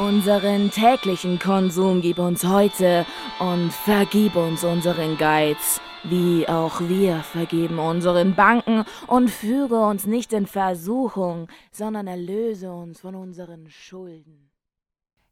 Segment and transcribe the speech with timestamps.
[0.00, 3.04] Unseren täglichen Konsum gib uns heute
[3.38, 10.32] und vergib uns unseren Geiz, wie auch wir vergeben unseren Banken und führe uns nicht
[10.32, 14.50] in Versuchung, sondern erlöse uns von unseren Schulden.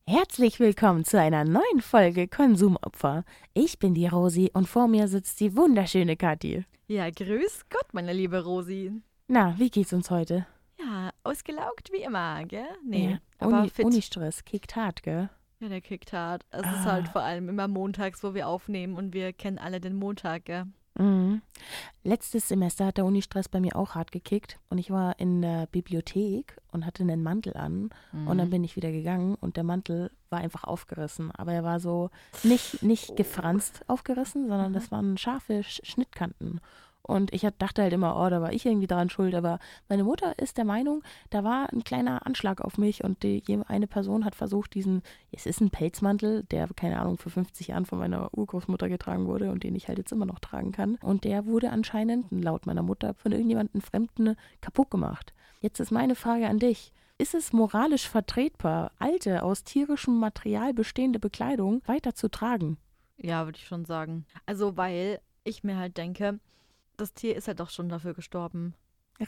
[0.07, 3.25] Herzlich willkommen zu einer neuen Folge Konsumopfer.
[3.55, 6.67] Ich bin die Rosi und vor mir sitzt die wunderschöne Kathi.
[6.89, 8.93] Ja, grüß Gott, meine liebe Rosi.
[9.29, 10.47] Na, wie geht's uns heute?
[10.79, 12.69] Ja, ausgelaugt wie immer, gell?
[12.85, 13.85] Nee, ja, aber Uni, fit.
[13.85, 15.29] Unistress, kickt hart, gell?
[15.61, 16.45] Ja, der kickt hart.
[16.51, 16.73] Es Ah.
[16.73, 20.45] ist halt vor allem immer montags, wo wir aufnehmen und wir kennen alle den Montag,
[20.45, 20.67] gell?
[20.97, 21.43] Mhm.
[22.03, 25.67] Letztes Semester hat der Unistress bei mir auch hart gekickt und ich war in der
[25.67, 28.39] Bibliothek und hatte einen Mantel an und Mhm.
[28.39, 32.11] dann bin ich wieder gegangen und der Mantel war einfach aufgerissen, aber er war so
[32.43, 36.61] nicht, nicht gefranst aufgerissen, sondern das waren scharfe Sch Schnittkanten.
[37.03, 40.39] Und ich dachte halt immer, oh, da war ich irgendwie daran schuld, aber meine Mutter
[40.39, 44.35] ist der Meinung, da war ein kleiner Anschlag auf mich und die, eine Person hat
[44.35, 48.91] versucht, diesen, es ist ein Pelzmantel, der, keine Ahnung, vor 50 Jahren von meiner Urgroßmutter
[48.91, 50.97] getragen wurde und den ich halt jetzt immer noch tragen kann.
[50.97, 55.33] Und der wurde anscheinend, laut meiner Mutter, von irgendjemandem Fremden kaputt gemacht.
[55.61, 56.93] Jetzt ist meine Frage an dich.
[57.17, 62.77] Ist es moralisch vertretbar, alte, aus tierischem Material bestehende Bekleidung weiter zu tragen?
[63.17, 64.25] Ja, würde ich schon sagen.
[64.47, 66.39] Also, weil ich mir halt denke,
[66.99, 68.75] das Tier ist halt doch schon dafür gestorben.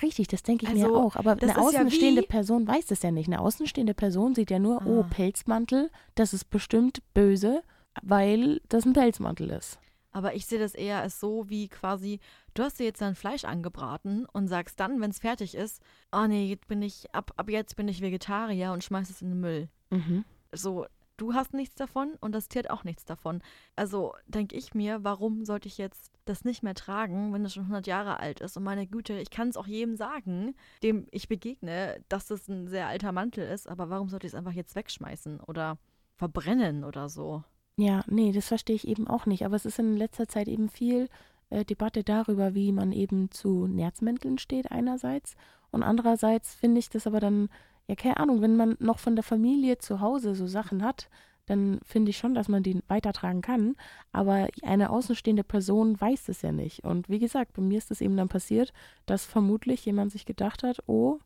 [0.02, 1.16] Richtig, das denke ich mir Also, auch.
[1.16, 3.26] Aber eine ja außenstehende wie- Person weiß das ja nicht.
[3.26, 5.06] Eine außenstehende Person sieht ja nur, oh, Ah.
[5.10, 7.62] Pelzmantel, das ist bestimmt böse,
[8.02, 9.78] weil das ein Pelzmantel ist.
[10.12, 12.20] Aber ich sehe das eher als so, wie quasi,
[12.54, 15.80] du hast dir jetzt dein Fleisch angebraten und sagst dann, wenn es fertig ist,
[16.12, 19.30] oh nee, jetzt bin ich, ab, ab jetzt bin ich Vegetarier und schmeißt es in
[19.30, 19.68] den Müll.
[19.90, 20.24] Mhm.
[20.52, 20.86] so,
[21.20, 23.42] du hast nichts davon und das Tier hat auch nichts davon.
[23.76, 27.64] Also denke ich mir, warum sollte ich jetzt das nicht mehr tragen, wenn es schon
[27.64, 28.56] 100 Jahre alt ist?
[28.56, 32.68] Und meine Güte, ich kann es auch jedem sagen, dem ich begegne, dass das ein
[32.68, 35.78] sehr alter Mantel ist, aber warum sollte ich es einfach jetzt wegschmeißen oder
[36.16, 37.44] verbrennen oder so?
[37.76, 39.44] Ja, nee, das verstehe ich eben auch nicht.
[39.44, 41.08] Aber es ist in letzter Zeit eben viel
[41.50, 45.36] äh, Debatte darüber, wie man eben zu Nerzmänteln steht einerseits.
[45.70, 47.48] Und andererseits finde ich das aber dann,
[47.90, 51.08] ja, keine Ahnung, wenn man noch von der Familie zu Hause so Sachen hat,
[51.46, 53.74] dann finde ich schon, dass man die weitertragen kann.
[54.12, 56.84] Aber eine außenstehende Person weiß es ja nicht.
[56.84, 58.72] Und wie gesagt, bei mir ist es eben dann passiert,
[59.06, 61.18] dass vermutlich jemand sich gedacht hat, oh,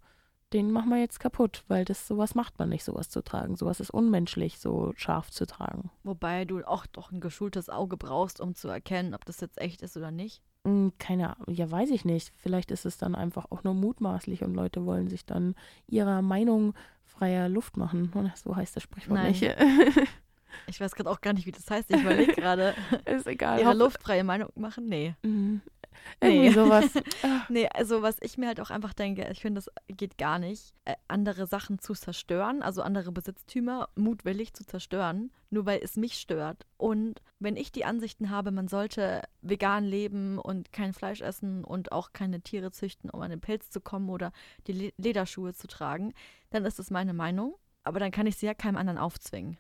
[0.55, 3.57] den machen wir jetzt kaputt, weil das sowas macht man nicht, sowas zu tragen.
[3.57, 5.91] Sowas ist unmenschlich, so scharf zu tragen.
[6.05, 9.83] Wobei du auch doch ein geschultes Auge brauchst, um zu erkennen, ob das jetzt echt
[9.83, 10.43] ist oder nicht.
[10.67, 12.33] Hm, Keine Ahnung, ja, weiß ich nicht.
[12.37, 15.55] Vielleicht ist es dann einfach auch nur mutmaßlich und Leute wollen sich dann
[15.87, 16.73] ihrer Meinung
[17.03, 18.11] freier Luft machen.
[18.37, 19.33] So heißt das Sprichwort Nein.
[19.33, 19.43] nicht.
[20.67, 21.91] Ich weiß gerade auch gar nicht, wie das heißt.
[21.91, 23.61] Ich überlege gerade, ist egal.
[23.61, 24.87] ihre luftfreie Meinung machen?
[24.87, 25.15] Nee.
[25.23, 25.61] Mhm.
[26.23, 26.47] Nee.
[26.47, 26.91] Irgendwie sowas.
[27.49, 30.75] Nee, also was ich mir halt auch einfach denke, ich finde, das geht gar nicht,
[30.85, 36.15] äh, andere Sachen zu zerstören, also andere Besitztümer mutwillig zu zerstören, nur weil es mich
[36.15, 36.67] stört.
[36.79, 41.93] Und wenn ich die Ansichten habe, man sollte vegan leben und kein Fleisch essen und
[41.93, 44.33] auch keine Tiere züchten, um an den Pelz zu kommen oder
[44.67, 46.15] die Le Lederschuhe zu tragen,
[46.51, 47.57] dann ist das meine Meinung.
[47.83, 49.59] Aber dann kann ich sie ja keinem anderen aufzwingen.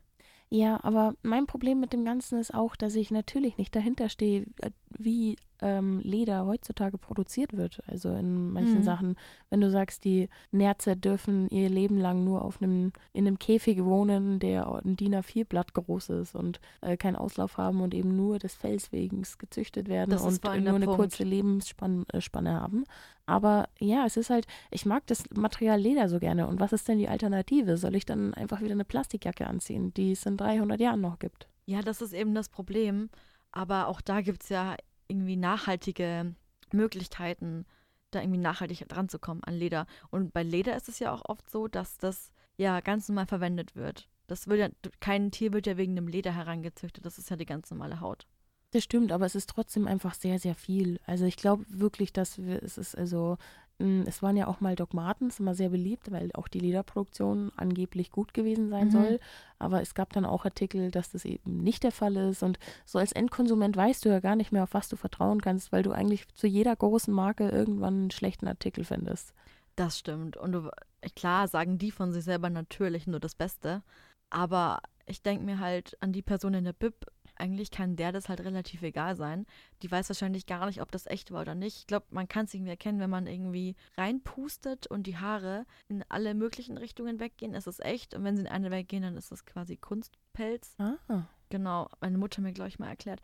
[0.54, 4.46] Ja, aber mein Problem mit dem Ganzen ist auch, dass ich natürlich nicht dahinter stehe,
[4.60, 7.80] äh, wie ähm, Leder heutzutage produziert wird.
[7.86, 8.82] Also in manchen Mhm.
[8.82, 9.16] Sachen,
[9.50, 13.82] wenn du sagst, die Nerze dürfen ihr Leben lang nur auf einem, in einem Käfig
[13.84, 18.38] wohnen, der ein DIN A4-Blatt groß ist und äh, keinen Auslauf haben und eben nur
[18.38, 20.96] des Fells wegen gezüchtet werden Das und nur eine Punkt.
[21.00, 22.84] kurze Lebensspanne äh, haben.
[23.26, 26.46] Aber ja, es ist halt, ich mag das Material Leder so gerne.
[26.46, 27.76] Und was ist denn die Alternative?
[27.78, 31.48] Soll ich dann einfach wieder eine Plastikjacke anziehen, die es in 300 Jahren noch gibt?
[31.64, 33.08] Ja, das ist eben das Problem.
[33.56, 34.76] Aber auch da gibt es ja
[35.06, 36.34] irgendwie nachhaltige
[36.72, 37.66] Möglichkeiten,
[38.10, 39.86] da irgendwie nachhaltig dran zu kommen an Leder.
[40.10, 43.76] Und bei Leder ist es ja auch oft so, dass das ja ganz normal verwendet
[43.76, 44.08] wird.
[44.26, 47.06] Das wird ja, kein Tier wird ja wegen dem Leder herangezüchtet.
[47.06, 48.26] Das ist ja die ganz normale Haut.
[48.72, 50.98] Das stimmt, aber es ist trotzdem einfach sehr, sehr viel.
[51.06, 53.38] Also ich glaube wirklich, dass wir, es ist also,
[53.78, 58.10] es waren ja auch mal Dogmaten, ist immer sehr beliebt, weil auch die Lederproduktion angeblich
[58.10, 58.90] gut gewesen sein Mhm.
[58.90, 59.20] soll.
[59.58, 62.42] Aber es gab dann auch Artikel, dass das eben nicht der Fall ist.
[62.42, 65.72] Und so als Endkonsument weißt du ja gar nicht mehr, auf was du vertrauen kannst,
[65.72, 69.34] weil du eigentlich zu jeder großen Marke irgendwann einen schlechten Artikel findest.
[69.76, 70.36] Das stimmt.
[70.36, 70.70] Und du,
[71.16, 73.82] klar sagen die von sich selber natürlich nur das Beste.
[74.30, 77.06] Aber ich denke mir halt an die Person in der Bib,
[77.36, 79.46] eigentlich kann der das halt relativ egal sein.
[79.82, 81.78] Die weiß wahrscheinlich gar nicht, ob das echt war oder nicht.
[81.78, 86.04] Ich glaube, man kann es irgendwie erkennen, wenn man irgendwie reinpustet und die Haare in
[86.08, 88.14] alle möglichen Richtungen weggehen, ist es echt.
[88.14, 90.76] Und wenn sie in eine weggehen, dann ist das quasi Kunstpelz.
[90.78, 91.24] Ah.
[91.50, 93.20] Genau, meine Mutter mir, glaube ich, mal erklärt.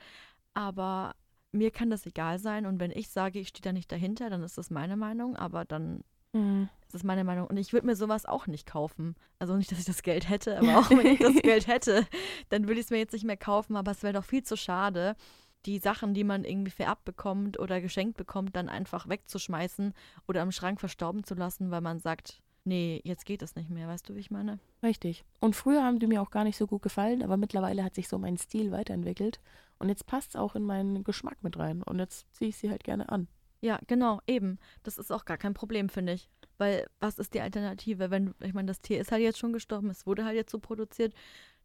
[0.55, 1.15] Aber
[1.53, 4.43] mir kann das egal sein und wenn ich sage, ich stehe da nicht dahinter, dann
[4.43, 6.69] ist das meine Meinung, aber dann Mhm.
[6.87, 7.47] Das ist meine Meinung.
[7.47, 9.15] Und ich würde mir sowas auch nicht kaufen.
[9.39, 12.07] Also nicht, dass ich das Geld hätte, aber auch wenn ich das Geld hätte,
[12.49, 13.77] dann würde ich es mir jetzt nicht mehr kaufen.
[13.77, 15.15] Aber es wäre doch viel zu schade,
[15.67, 19.93] die Sachen, die man irgendwie vererbt bekommt oder geschenkt bekommt, dann einfach wegzuschmeißen
[20.27, 23.87] oder im Schrank verstauben zu lassen, weil man sagt, nee, jetzt geht das nicht mehr.
[23.87, 24.59] Weißt du, wie ich meine?
[24.83, 25.25] Richtig.
[25.39, 28.09] Und früher haben die mir auch gar nicht so gut gefallen, aber mittlerweile hat sich
[28.09, 29.41] so mein Stil weiterentwickelt.
[29.79, 31.83] Und jetzt passt es auch in meinen Geschmack mit rein.
[31.83, 33.29] Und jetzt ziehe ich sie halt gerne an.
[33.61, 34.59] Ja, genau, eben.
[34.83, 36.31] Das ist auch gar kein Problem, finde ich.
[36.59, 38.11] Weil was ist die Alternative?
[38.11, 40.59] Wenn, ich meine, das Tier ist halt jetzt schon gestorben, es wurde halt jetzt so
[40.59, 41.15] produziert.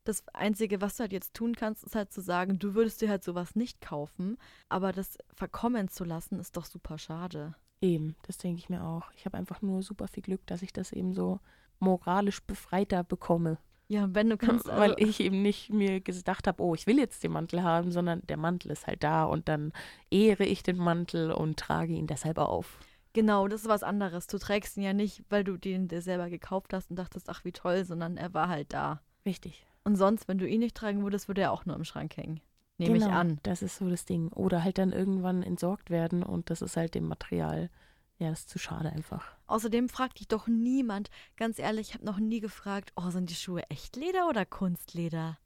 [0.03, 3.09] Das Einzige, was du halt jetzt tun kannst, ist halt zu sagen, du würdest dir
[3.09, 4.37] halt sowas nicht kaufen,
[4.69, 7.55] aber das verkommen zu lassen, ist doch super schade.
[7.81, 9.11] Eben, das denke ich mir auch.
[9.15, 11.39] Ich habe einfach nur super viel Glück, dass ich das eben so
[11.79, 13.57] moralisch befreiter bekomme.
[13.87, 14.67] Ja, wenn du kannst.
[14.67, 17.91] Weil also- ich eben nicht mir gedacht habe, oh, ich will jetzt den Mantel haben,
[17.91, 19.73] sondern der Mantel ist halt da und dann
[20.09, 22.79] ehre ich den Mantel und trage ihn deshalb auf.
[23.13, 24.27] Genau, das ist was anderes.
[24.27, 27.45] Du trägst ihn ja nicht, weil du den dir selber gekauft hast und dachtest, ach
[27.45, 29.01] wie toll, sondern er war halt da.
[29.25, 29.65] Richtig.
[29.85, 32.41] Und sonst, wenn du ihn nicht tragen würdest, würde er auch nur im Schrank hängen.
[32.77, 33.39] Nehme genau, ich an.
[33.43, 34.29] Das ist so das Ding.
[34.33, 37.69] Oder halt dann irgendwann entsorgt werden und das ist halt dem Material,
[38.17, 39.35] ja, das ist zu schade einfach.
[39.47, 43.35] Außerdem fragt dich doch niemand, ganz ehrlich, ich habe noch nie gefragt, oh, sind die
[43.35, 45.37] Schuhe Echtleder oder Kunstleder?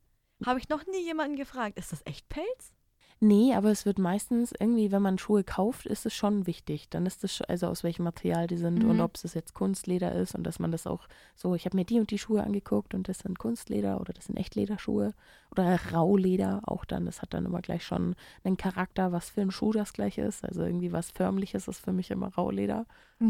[0.45, 2.73] Habe ich noch nie jemanden gefragt, ist das Echtpelz?
[3.21, 6.89] Nee, aber es wird meistens irgendwie, wenn man Schuhe kauft, ist es schon wichtig.
[6.89, 9.01] Dann ist es, also aus welchem Material die sind und Mhm.
[9.01, 11.05] ob es jetzt Kunstleder ist und dass man das auch
[11.35, 14.27] so, ich habe mir die und die Schuhe angeguckt und das sind Kunstleder oder das
[14.27, 15.13] sind Echtlederschuhe
[15.51, 17.05] oder Rauleder auch dann.
[17.05, 20.45] Das hat dann immer gleich schon einen Charakter, was für ein Schuh das gleich ist.
[20.45, 22.85] Also irgendwie was Förmliches ist für mich immer Rauleder.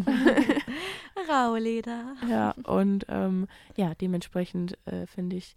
[1.30, 2.16] Rauleder.
[2.30, 5.56] Ja, und ähm, ja, dementsprechend äh, finde ich,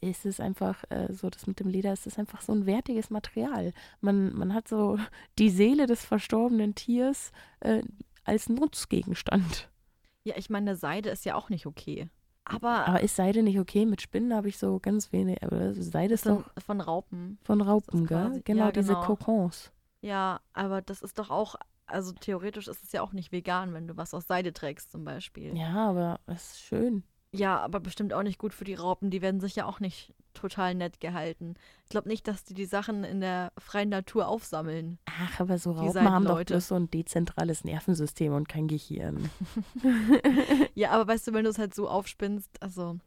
[0.00, 3.10] ist es einfach äh, so, das mit dem Leder, es ist einfach so ein wertiges
[3.10, 3.72] Material.
[4.00, 4.98] Man, man hat so
[5.38, 7.82] die Seele des verstorbenen Tiers äh,
[8.24, 9.70] als Nutzgegenstand.
[10.24, 12.10] Ja, ich meine, Seide ist ja auch nicht okay.
[12.54, 13.86] Aber, Aber ist Seide nicht okay?
[13.86, 17.38] Mit Spinnen habe ich so ganz wenig, aber Seide ist von, doch von Raupen.
[17.42, 18.18] von Raupen, ist gell?
[18.28, 19.04] quasi- Genau, ja, diese genau.
[19.06, 19.72] Kokons.
[20.02, 21.56] Ja, aber das ist doch auch,
[21.86, 25.04] also theoretisch ist es ja auch nicht vegan, wenn du was aus Seide trägst zum
[25.04, 25.56] Beispiel.
[25.56, 27.02] Ja, aber es ist schön.
[27.32, 29.10] Ja, aber bestimmt auch nicht gut für die Raupen.
[29.10, 31.54] Die werden sich ja auch nicht total nett gehalten.
[31.84, 34.98] Ich glaube nicht, dass die die Sachen in der freien Natur aufsammeln.
[35.06, 39.30] Ach, aber so Raupen haben doch bloß so ein dezentrales Nervensystem und kein Gehirn.
[40.74, 42.98] Ja, aber weißt du, wenn du es halt so aufspinnst, also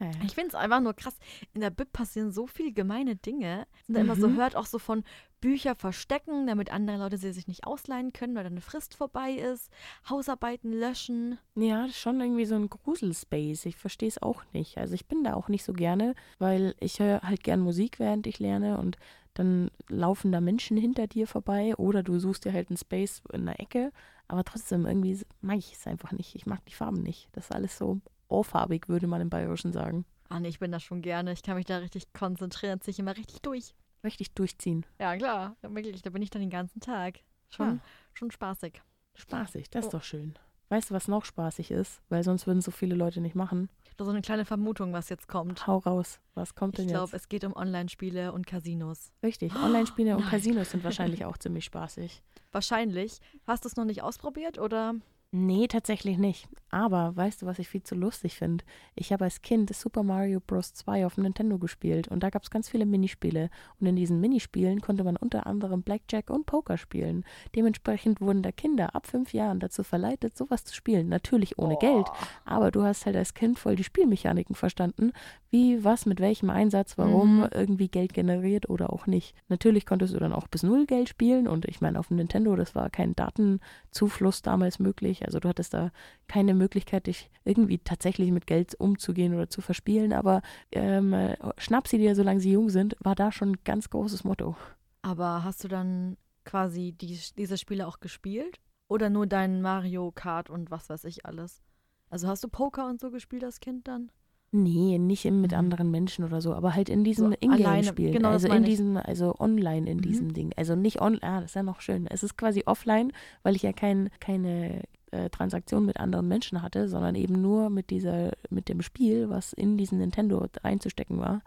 [0.00, 0.10] Ja.
[0.24, 1.16] ich finde es einfach nur krass.
[1.52, 3.66] In der Bib passieren so viele gemeine Dinge.
[3.86, 4.36] Und da immer so Mhm.
[4.36, 5.04] hört auch so von
[5.40, 9.32] Bücher verstecken, damit andere Leute sie sich nicht ausleihen können, weil dann eine Frist vorbei
[9.32, 9.70] ist.
[10.08, 11.38] Hausarbeiten löschen.
[11.54, 13.66] Ja, das ist schon irgendwie so ein Gruselspace.
[13.66, 14.78] Ich verstehe es auch nicht.
[14.78, 18.26] Also ich bin da auch nicht so gerne, weil ich höre halt gern Musik, während
[18.26, 18.96] ich lerne und
[19.34, 23.46] dann laufen da Menschen hinter dir vorbei oder du suchst dir halt einen Space in
[23.46, 23.92] der Ecke.
[24.28, 26.34] Aber trotzdem, irgendwie mag ich es einfach nicht.
[26.34, 27.28] Ich mag die Farben nicht.
[27.32, 28.00] Das ist alles so
[28.30, 30.04] ohrfarbig, würde man im Bayerischen sagen.
[30.28, 31.32] Ah, nee, ich bin da schon gerne.
[31.32, 33.74] Ich kann mich da richtig konzentrieren, ziehe ich immer richtig durch.
[34.04, 34.86] Richtig durchziehen.
[34.98, 35.56] Ja, klar.
[35.62, 37.20] Ja, wirklich, da bin ich dann den ganzen Tag.
[37.50, 37.78] Schon, Ah.
[38.14, 38.80] schon spaßig.
[39.14, 39.98] Spaßig, das ist Oh.
[39.98, 40.34] doch schön.
[40.68, 42.00] Weißt du, was noch spaßig ist?
[42.10, 43.68] Weil sonst würden so viele Leute nicht machen.
[43.82, 45.66] Ich habe so eine kleine Vermutung, was jetzt kommt.
[45.66, 46.20] Hau raus.
[46.34, 47.22] Was kommt Ich denn glaube, jetzt?
[47.24, 49.10] es geht um Online-Spiele und Casinos.
[49.24, 49.52] Richtig.
[49.56, 50.30] Online-Spiele und nein.
[50.30, 50.84] Casinos sind
[51.18, 52.22] wahrscheinlich auch ziemlich spaßig.
[52.52, 53.18] Wahrscheinlich.
[53.48, 54.94] Hast du es noch nicht ausprobiert oder?
[55.32, 56.48] Nee, tatsächlich nicht.
[56.72, 58.64] Aber weißt du, was ich viel zu lustig finde?
[58.96, 60.72] Ich habe als Kind Super Mario Bros.
[60.74, 63.48] 2 auf dem Nintendo gespielt und da gab es ganz viele Minispiele.
[63.80, 67.24] Und in diesen Minispielen konnte man unter anderem Blackjack und Poker spielen.
[67.54, 71.08] Dementsprechend wurden da Kinder ab fünf Jahren dazu verleitet, sowas zu spielen.
[71.08, 72.06] Natürlich ohne Geld,
[72.44, 75.12] aber du hast halt als Kind voll die Spielmechaniken verstanden,
[75.50, 77.48] wie, was, mit welchem Einsatz, warum Mhm.
[77.52, 79.34] irgendwie Geld generiert oder auch nicht.
[79.48, 82.54] Natürlich konntest du dann auch bis null Geld spielen und ich meine, auf dem Nintendo,
[82.56, 85.19] das war kein Datenzufluss damals möglich.
[85.24, 85.90] Also du hattest da
[86.28, 90.12] keine Möglichkeit, dich irgendwie tatsächlich mit Geld umzugehen oder zu verspielen.
[90.12, 93.90] Aber ähm, äh, schnapp sie dir, solange sie jung sind, war da schon ein ganz
[93.90, 94.56] großes Motto.
[95.02, 98.60] Aber hast du dann quasi die, diese Spiele auch gespielt?
[98.88, 101.62] Oder nur dein Mario Kart und was weiß ich alles?
[102.10, 104.10] Also hast du Poker und so gespielt als Kind dann?
[104.52, 105.58] Nee, nicht mit Mhm.
[105.58, 108.10] anderen Menschen oder so, aber halt in diesem So Ingame-Spiel.
[108.10, 110.02] genau, also in diesem, also online in Mhm.
[110.02, 110.52] diesem Ding.
[110.56, 112.08] Also nicht online, ah, das ist ja noch schön.
[112.08, 113.12] Es ist quasi offline,
[113.44, 117.90] weil ich ja kein, keine äh, Transaktion mit anderen Menschen hatte, sondern eben nur mit
[117.90, 121.42] dieser, mit dem Spiel, was in diesen Nintendo einzustecken war.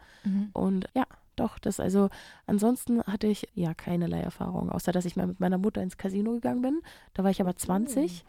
[0.54, 1.06] Und ja,
[1.36, 2.10] doch, das also,
[2.48, 6.32] ansonsten hatte ich ja keinerlei Erfahrung, außer dass ich mal mit meiner Mutter ins Casino
[6.34, 6.82] gegangen bin.
[7.14, 8.24] Da war ich aber 20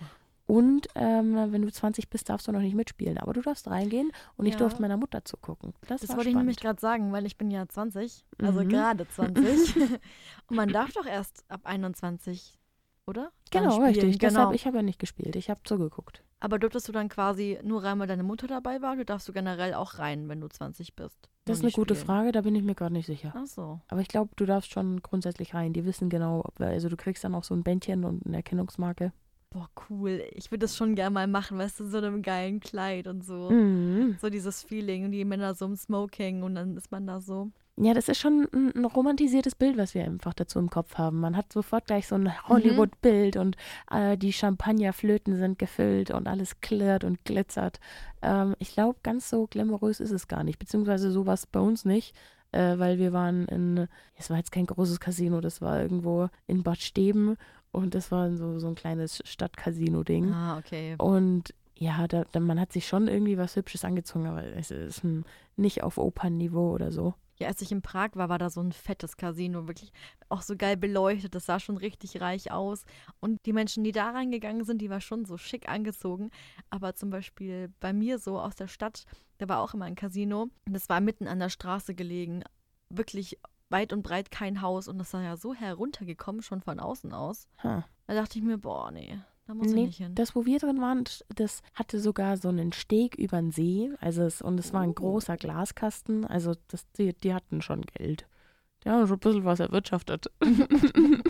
[0.46, 3.16] und ähm, wenn du 20 bist, darfst du noch nicht mitspielen.
[3.18, 4.58] Aber du darfst reingehen und ich Ja.
[4.58, 5.72] durfte meiner Mutter zugucken.
[5.88, 6.36] Das, Das wollte ich spannend.
[6.38, 8.68] nämlich gerade sagen, weil ich bin ja 20, also Mhm.
[8.68, 9.74] gerade 20.
[10.48, 12.58] und man darf doch erst ab 21
[13.06, 13.30] oder?
[13.50, 14.18] Genau, richtig.
[14.18, 14.30] Genau.
[14.30, 15.36] Deshalb, ich habe ja nicht gespielt.
[15.36, 16.22] Ich habe zugeguckt.
[16.40, 18.94] Aber durftest du dann quasi nur rein, weil deine Mutter dabei war?
[18.94, 21.28] Oder darfst du generell auch rein, wenn du 20 bist?
[21.44, 22.06] Das ist eine gute spielen?
[22.06, 23.32] Frage, da bin ich mir gerade nicht sicher.
[23.36, 23.80] Ach so.
[23.88, 25.72] Aber ich glaube, du darfst schon grundsätzlich rein.
[25.72, 29.12] Die wissen genau, ob also du kriegst dann auch so ein Bändchen und eine Erkennungsmarke.
[29.50, 30.24] Boah, cool.
[30.32, 33.24] Ich würde das schon gerne mal machen, weißt du, in so einem geilen Kleid und
[33.24, 33.50] so.
[33.50, 34.16] Mhm.
[34.20, 37.52] So dieses Feeling und die Männer so im Smoking und dann ist man da so.
[37.76, 41.18] Ja, das ist schon ein, ein romantisiertes Bild, was wir einfach dazu im Kopf haben.
[41.18, 43.56] Man hat sofort gleich so ein Hollywood-Bild und
[43.90, 47.80] äh, die Champagnerflöten sind gefüllt und alles klirrt und glitzert.
[48.22, 52.14] Ähm, ich glaube, ganz so glamourös ist es gar nicht, beziehungsweise sowas bei uns nicht,
[52.52, 56.62] äh, weil wir waren in, es war jetzt kein großes Casino, das war irgendwo in
[56.62, 57.36] Bad Steben
[57.72, 60.32] und das war so, so ein kleines Stadtcasino-Ding.
[60.32, 60.94] Ah, okay.
[60.98, 65.02] Und ja, da, da, man hat sich schon irgendwie was Hübsches angezogen, aber es ist
[65.02, 65.24] hm,
[65.56, 67.14] nicht auf Opernniveau oder so.
[67.36, 69.92] Ja, als ich in Prag war, war da so ein fettes Casino, wirklich
[70.28, 71.34] auch so geil beleuchtet.
[71.34, 72.84] Das sah schon richtig reich aus.
[73.20, 76.30] Und die Menschen, die da reingegangen sind, die war schon so schick angezogen.
[76.70, 79.04] Aber zum Beispiel bei mir so aus der Stadt,
[79.38, 80.48] da war auch immer ein Casino.
[80.66, 82.44] Und das war mitten an der Straße gelegen.
[82.88, 83.38] Wirklich
[83.68, 84.86] weit und breit kein Haus.
[84.86, 87.48] Und das war ja so heruntergekommen, schon von außen aus.
[87.62, 87.84] Ha.
[88.06, 90.14] Da dachte ich mir, boah, nee, da muss Nee, nicht hin.
[90.14, 93.90] das, wo wir drin waren, das hatte sogar so einen Steg über den See.
[94.00, 94.94] Also es, und es war ein Oh.
[94.94, 96.24] großer Glaskasten.
[96.24, 98.26] Also das, die, die hatten schon Geld.
[98.84, 100.30] Die haben schon ein bisschen was erwirtschaftet.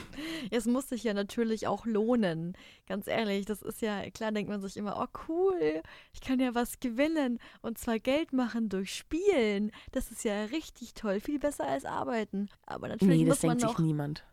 [0.51, 2.57] Es muss sich ja natürlich auch lohnen.
[2.87, 6.55] Ganz ehrlich, das ist ja, klar denkt man sich immer, oh cool, ich kann ja
[6.55, 9.71] was gewinnen und zwar Geld machen durch Spielen.
[9.93, 12.49] Das ist ja richtig toll, viel besser als arbeiten.
[12.67, 13.85] Aber natürlich nee, muss das man denkt sich noch.
[13.85, 14.25] niemand.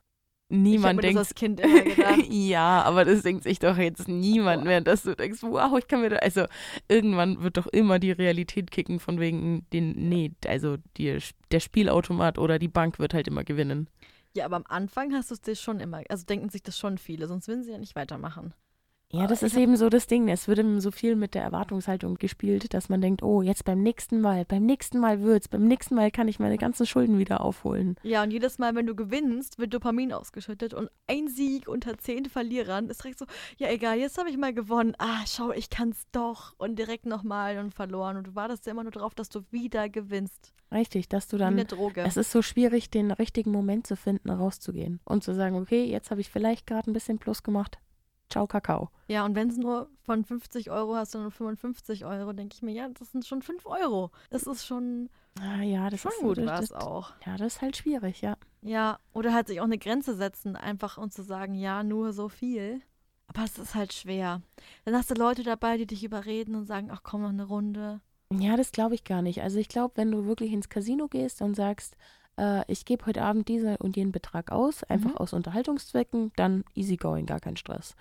[0.51, 1.20] Ich Niemand mir denkt.
[1.20, 2.25] das als Kind immer gedacht.
[2.29, 6.01] ja, aber das denkt sich doch jetzt niemand mehr, dass du denkst, wow, ich kann
[6.01, 6.17] mir da.
[6.17, 6.46] Also
[6.88, 11.17] irgendwann wird doch immer die Realität kicken, von wegen den, nee, also die,
[11.51, 13.89] der Spielautomat oder die Bank wird halt immer gewinnen.
[14.34, 16.98] ja, aber am Anfang hast du es dir schon immer, also denken sich das schon
[16.98, 18.53] viele, sonst würden sie ja nicht weitermachen.
[19.13, 20.30] Ja, das ich ist eben so das Ding.
[20.30, 23.82] Es wird eben so viel mit der Erwartungshaltung gespielt, dass man denkt, oh, jetzt beim
[23.82, 27.41] nächsten Mal, beim nächsten Mal wird's, beim nächsten Mal kann ich meine ganzen Schulden wieder
[27.41, 27.98] aufholen.
[28.03, 32.25] Ja, und jedes Mal, wenn du gewinnst, wird Dopamin ausgeschüttet und ein Sieg unter zehn
[32.25, 33.25] Verlierern ist direkt so,
[33.58, 34.94] ja egal, jetzt habe ich mal gewonnen.
[34.98, 36.53] Ah, schau, ich kann's doch.
[36.58, 38.15] Und direkt nochmal und verloren.
[38.18, 40.53] Und du wartest ja immer nur darauf, dass du wieder gewinnst.
[40.72, 41.77] Richtig, dass du Wie eine dann.
[41.77, 42.01] Droge.
[42.01, 46.12] Es ist so schwierig, den richtigen Moment zu finden, rauszugehen und zu sagen, okay, jetzt
[46.12, 47.77] habe ich vielleicht gerade ein bisschen Plus gemacht.
[48.31, 48.89] Ciao, Kakao.
[49.07, 52.61] Ja, und wenn es nur von 50 Euro hast, dann nur 55 Euro, denke ich
[52.61, 54.09] mir, ja, das sind schon 5 Euro.
[54.29, 55.09] Das ist schon,
[55.39, 57.13] Ah, ja, das schon ist gut das, was das, auch.
[57.25, 58.38] Ja, das ist halt schwierig, ja.
[58.61, 62.29] Ja, oder halt sich auch eine Grenze setzen, einfach und zu sagen, ja, nur so
[62.29, 62.81] viel.
[63.27, 64.41] Aber es ist halt schwer.
[64.85, 68.01] Dann hast du Leute dabei, die dich überreden und sagen, ach komm, noch eine Runde.
[68.33, 69.41] Ja, das glaube ich gar nicht.
[69.41, 71.97] Also ich glaube, wenn du wirklich ins Casino gehst und sagst,
[72.41, 75.17] äh, ich gebe heute Abend diesen und jenen Betrag aus, einfach Mhm.
[75.17, 77.95] aus Unterhaltungszwecken, dann easy going, gar kein Stress.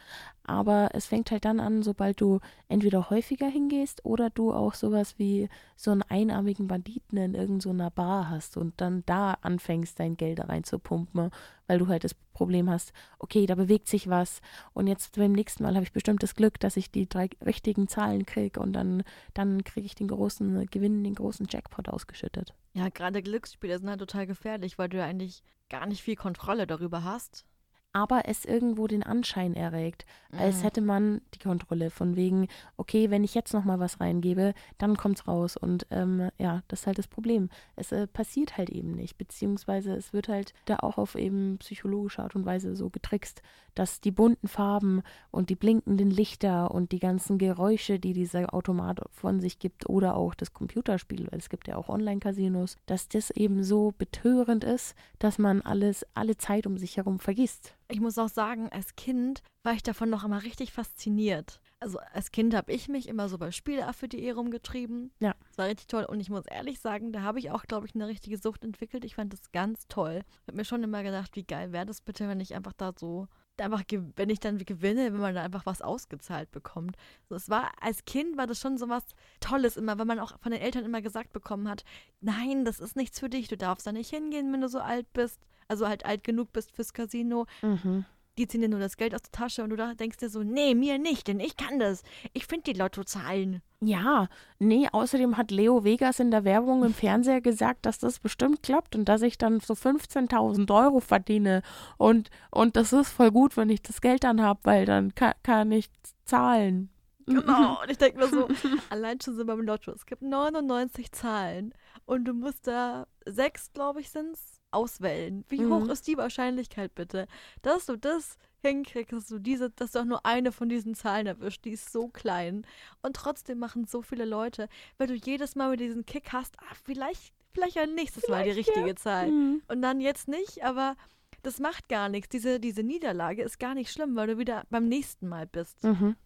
[0.45, 5.15] Aber es fängt halt dann an, sobald du entweder häufiger hingehst oder du auch sowas
[5.19, 10.41] wie so einen einarmigen Banditen in irgendeiner Bar hast und dann da anfängst, dein Geld
[10.41, 11.31] reinzupumpen,
[11.71, 14.41] weil du halt das Problem hast, okay, da bewegt sich was
[14.73, 17.87] und jetzt beim nächsten Mal habe ich bestimmt das Glück, dass ich die drei richtigen
[17.87, 22.55] Zahlen kriege und dann, dann kriege ich den großen Gewinn, den großen Jackpot ausgeschüttet.
[22.73, 26.67] Ja, gerade Glücksspiele sind halt total gefährlich, weil du ja eigentlich gar nicht viel Kontrolle
[26.67, 27.47] darüber hast.
[27.93, 30.63] Aber es irgendwo den Anschein erregt, als Mhm.
[30.63, 34.97] hätte man die Kontrolle von wegen, okay, wenn ich jetzt noch mal was reingebe, dann
[34.97, 35.57] kommt's raus.
[35.57, 37.49] Und ähm, ja, das ist halt das Problem.
[37.75, 42.23] Es äh, passiert halt eben nicht, beziehungsweise es wird halt da auch auf eben psychologische
[42.23, 43.43] Art und Weise so getrickst,
[43.75, 49.01] dass die bunten Farben und die blinkenden Lichter und die ganzen Geräusche, die dieser Automat
[49.11, 53.31] von sich gibt oder auch das Computerspiel, weil es gibt ja auch Online-Casinos, dass das
[53.31, 57.75] eben so betörend ist, dass man alles, alle Zeit um sich herum vergisst.
[57.91, 61.61] Ich muss auch sagen, als Kind war ich davon noch immer richtig fasziniert.
[61.81, 65.13] Also als Kind habe ich mich immer so bei Spielaffe.de rumgetrieben.
[65.21, 65.35] Ja.
[65.49, 66.05] Das war richtig toll.
[66.05, 69.05] Und ich muss ehrlich sagen, da habe ich auch, glaube ich, eine richtige Sucht entwickelt.
[69.05, 70.23] Ich fand das ganz toll.
[70.43, 72.93] Ich habe mir schon immer gedacht, wie geil wäre das bitte, wenn ich einfach da
[72.99, 73.29] so,
[73.59, 73.83] einfach,
[74.17, 76.97] wenn ich dann gewinne, wenn man da einfach was ausgezahlt bekommt.
[77.29, 79.05] So, es war, als Kind war das schon so was
[79.41, 81.85] Tolles immer, weil man auch von den Eltern immer gesagt bekommen hat,
[82.21, 85.11] nein, das ist nichts für dich, du darfst da nicht hingehen, wenn du so alt
[85.13, 85.41] bist.
[85.71, 88.05] Also halt alt genug bist fürs Casino Mhm.
[88.39, 90.43] die ziehen dir nur das Geld aus der Tasche und du da denkst dir so,
[90.43, 92.03] nee, mir nicht, denn ich kann das.
[92.33, 93.61] Ich finde die Lottozahlen.
[93.83, 98.63] Ja, nee, außerdem hat Leo Vegas in der Werbung im Fernseher gesagt, dass das bestimmt
[98.63, 101.63] klappt und dass ich dann so 15.000 Euro verdiene.
[101.99, 105.35] Und, und das ist voll gut, wenn ich das Geld dann habe, weil dann kann,
[105.43, 105.89] kann ich
[106.25, 106.89] zahlen.
[107.27, 107.79] Genau.
[107.83, 108.49] Und ich denke mir so,
[108.89, 111.73] allein schon so beim Lotto, es gibt 99 Zahlen
[112.07, 115.45] und du musst da, sechs, glaube ich, sind's, auswählen.
[115.49, 115.91] Wie hoch Mhm.
[115.91, 117.27] ist die Wahrscheinlichkeit bitte,
[117.63, 121.27] dass du das hinkriegst, dass du diese, dass du auch nur eine von diesen Zahlen
[121.27, 122.67] erwischt, die ist so klein.
[123.03, 126.75] Und trotzdem machen so viele Leute, weil du jedes Mal wieder diesen Kick hast, ah,
[126.85, 128.75] vielleicht, vielleicht ja nächstes Mal die Vielleicht, ja.
[128.75, 129.31] richtige Zahl.
[129.31, 129.63] Mhm.
[129.69, 130.95] Und dann jetzt nicht, aber
[131.43, 132.29] das macht gar nichts.
[132.29, 135.83] Diese, diese Niederlage ist gar nicht schlimm, weil du wieder beim nächsten Mal bist.
[135.83, 136.17] Mhm.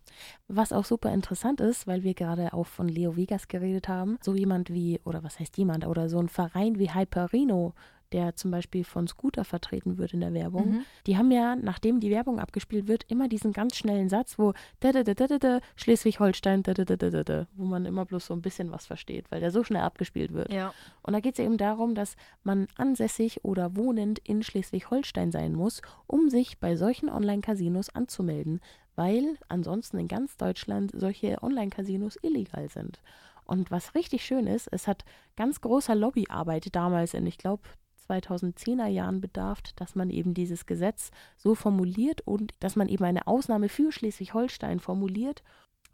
[0.48, 4.34] Was auch super interessant ist, weil wir gerade auch von Leo Vegas geredet haben, so
[4.34, 7.74] jemand wie, oder was heißt jemand, oder so ein Verein wie Hyperino,
[8.14, 10.84] der zum Beispiel von Scooter vertreten wird in der Werbung, Mhm.
[11.06, 14.52] die haben ja, nachdem die Werbung abgespielt wird, immer diesen ganz schnellen Satz, wo
[15.74, 16.62] Schleswig-Holstein
[17.56, 20.52] wo man immer bloß so ein bisschen was versteht, weil der so schnell abgespielt wird.
[20.52, 20.72] Ja.
[21.02, 25.82] Und da geht es eben darum, dass man ansässig oder wohnend in Schleswig-Holstein sein muss,
[26.06, 28.60] um sich bei solchen Online-Casinos anzumelden,
[28.94, 33.00] weil ansonsten in ganz Deutschland solche Online-Casinos illegal sind.
[33.46, 35.04] Und was richtig schön ist, es hat
[35.36, 37.64] ganz großer Lobbyarbeit damals in, ich glaube,
[38.08, 43.26] 2010er Jahren bedarf, dass man eben dieses Gesetz so formuliert und dass man eben eine
[43.26, 45.42] Ausnahme für Schleswig-Holstein formuliert.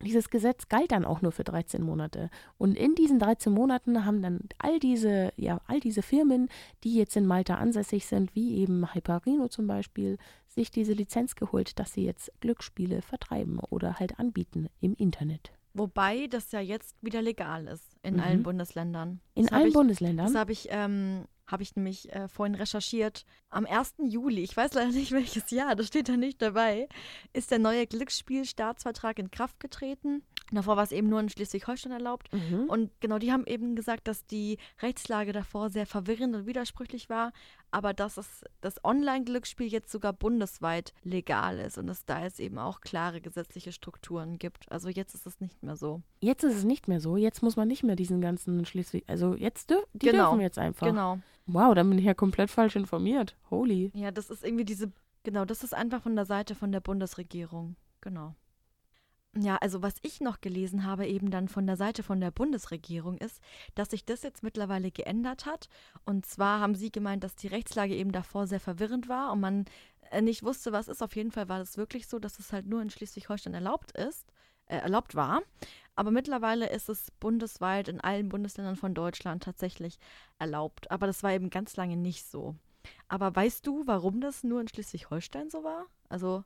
[0.03, 2.31] Dieses Gesetz galt dann auch nur für 13 Monate.
[2.57, 6.49] Und in diesen 13 Monaten haben dann all diese, ja, all diese Firmen,
[6.85, 10.17] die jetzt in Malta ansässig sind, wie eben Hyperino zum Beispiel,
[10.49, 15.53] sich diese Lizenz geholt, dass sie jetzt Glücksspiele vertreiben oder halt anbieten im Internet.
[15.75, 18.21] Wobei das ja jetzt wieder legal ist in Mhm.
[18.21, 19.21] allen Bundesländern.
[19.35, 20.27] In Das hab allen ich, Bundesländern.
[20.27, 23.25] Das habe ich, ähm, habe ich nämlich äh, vorhin recherchiert.
[23.49, 23.95] Am 1.
[24.05, 26.89] Juli, ich weiß leider nicht welches Jahr, das steht da nicht dabei,
[27.33, 30.23] ist der neue Glücksspielstaatsvertrag in Kraft getreten.
[30.53, 32.33] Davor war es eben nur in Schleswig-Holstein erlaubt.
[32.33, 32.65] Mhm.
[32.69, 37.33] Und genau, die haben eben gesagt, dass die Rechtslage davor sehr verwirrend und widersprüchlich war,
[37.71, 42.59] aber dass es das Online-Glücksspiel jetzt sogar bundesweit legal ist und es da jetzt eben
[42.59, 44.71] auch klare gesetzliche Strukturen gibt.
[44.71, 46.03] Also jetzt ist es nicht mehr so.
[46.21, 47.17] Jetzt ist es nicht mehr so.
[47.17, 49.05] Jetzt muss man nicht mehr diesen ganzen Schleswig.
[49.07, 50.31] Also jetzt dür die Genau.
[50.31, 50.87] dürfen jetzt einfach.
[50.87, 51.19] Genau.
[51.47, 53.37] Wow, dann bin ich ja komplett falsch informiert.
[53.51, 53.91] Holy.
[53.95, 54.93] Ja, das ist irgendwie diese,
[55.25, 57.77] genau, das ist einfach von der Seite von der Bundesregierung.
[58.01, 58.35] Genau.
[59.37, 63.17] Ja, also was ich noch gelesen habe, eben dann von der Seite von der Bundesregierung
[63.19, 63.41] ist,
[63.77, 65.69] dass sich das jetzt mittlerweile geändert hat.
[66.05, 69.67] Und zwar haben sie gemeint, dass die Rechtslage eben davor sehr verwirrend war und man
[70.11, 71.01] äh, nicht wusste, was ist.
[71.01, 74.27] Auf jeden Fall war das wirklich so, dass es halt nur in Schleswig-Holstein erlaubt ist,
[74.67, 75.43] äh, erlaubt war.
[75.95, 79.99] Aber mittlerweile ist es bundesweit in allen Bundesländern von Deutschland tatsächlich
[80.41, 80.91] erlaubt.
[80.91, 82.57] Aber das war eben ganz lange nicht so.
[83.07, 85.87] Aber weißt du, warum das nur in Schleswig-Holstein so war?
[86.09, 86.43] Also,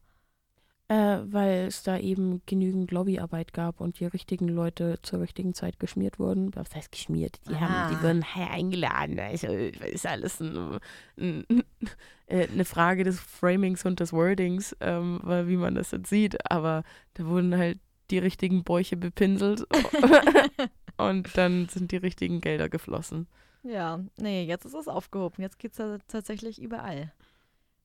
[0.94, 5.80] Äh, weil es da eben genügend Lobbyarbeit gab und die richtigen Leute zur richtigen Zeit
[5.80, 6.54] geschmiert wurden.
[6.54, 7.40] Was heißt geschmiert?
[7.48, 7.90] Die, haben, Ah.
[7.90, 9.18] die wurden hey, eingeladen.
[9.18, 10.78] Also ist alles ein,
[11.18, 11.44] ein,
[12.26, 16.50] äh, eine Frage des Framings und des Wordings, ähm, weil- wie man das jetzt sieht.
[16.50, 17.78] Aber da wurden halt
[18.10, 19.66] die richtigen Bäuche bepinselt
[20.98, 23.26] und dann sind die richtigen Gelder geflossen.
[23.62, 25.42] ja, nee, jetzt ist es aufgehoben.
[25.42, 27.12] Jetzt geht es tatsächlich überall.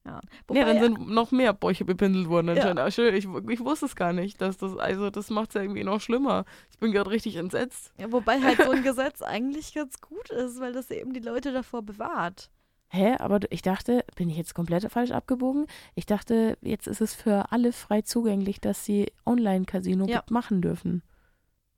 [0.09, 0.21] Ja,
[0.55, 2.53] ja, dann sind noch mehr Bäuche bepinselt worden Ja.
[2.53, 2.79] anscheinend.
[2.79, 4.41] Ach, schön, ich, ich wusste es gar nicht.
[4.41, 6.45] Dass das, also das macht es ja irgendwie noch schlimmer.
[6.71, 7.93] Ich bin gerade richtig entsetzt.
[7.97, 11.51] ja, wobei halt so ein Gesetz eigentlich ganz gut ist, weil das eben die Leute
[11.51, 12.49] davor bewahrt.
[12.91, 15.67] Hä, aber ich dachte, bin ich jetzt komplett falsch abgebogen?
[15.93, 20.23] Ich dachte, jetzt ist es für alle frei zugänglich, dass sie Online-Casino Ja.
[20.31, 21.03] machen dürfen.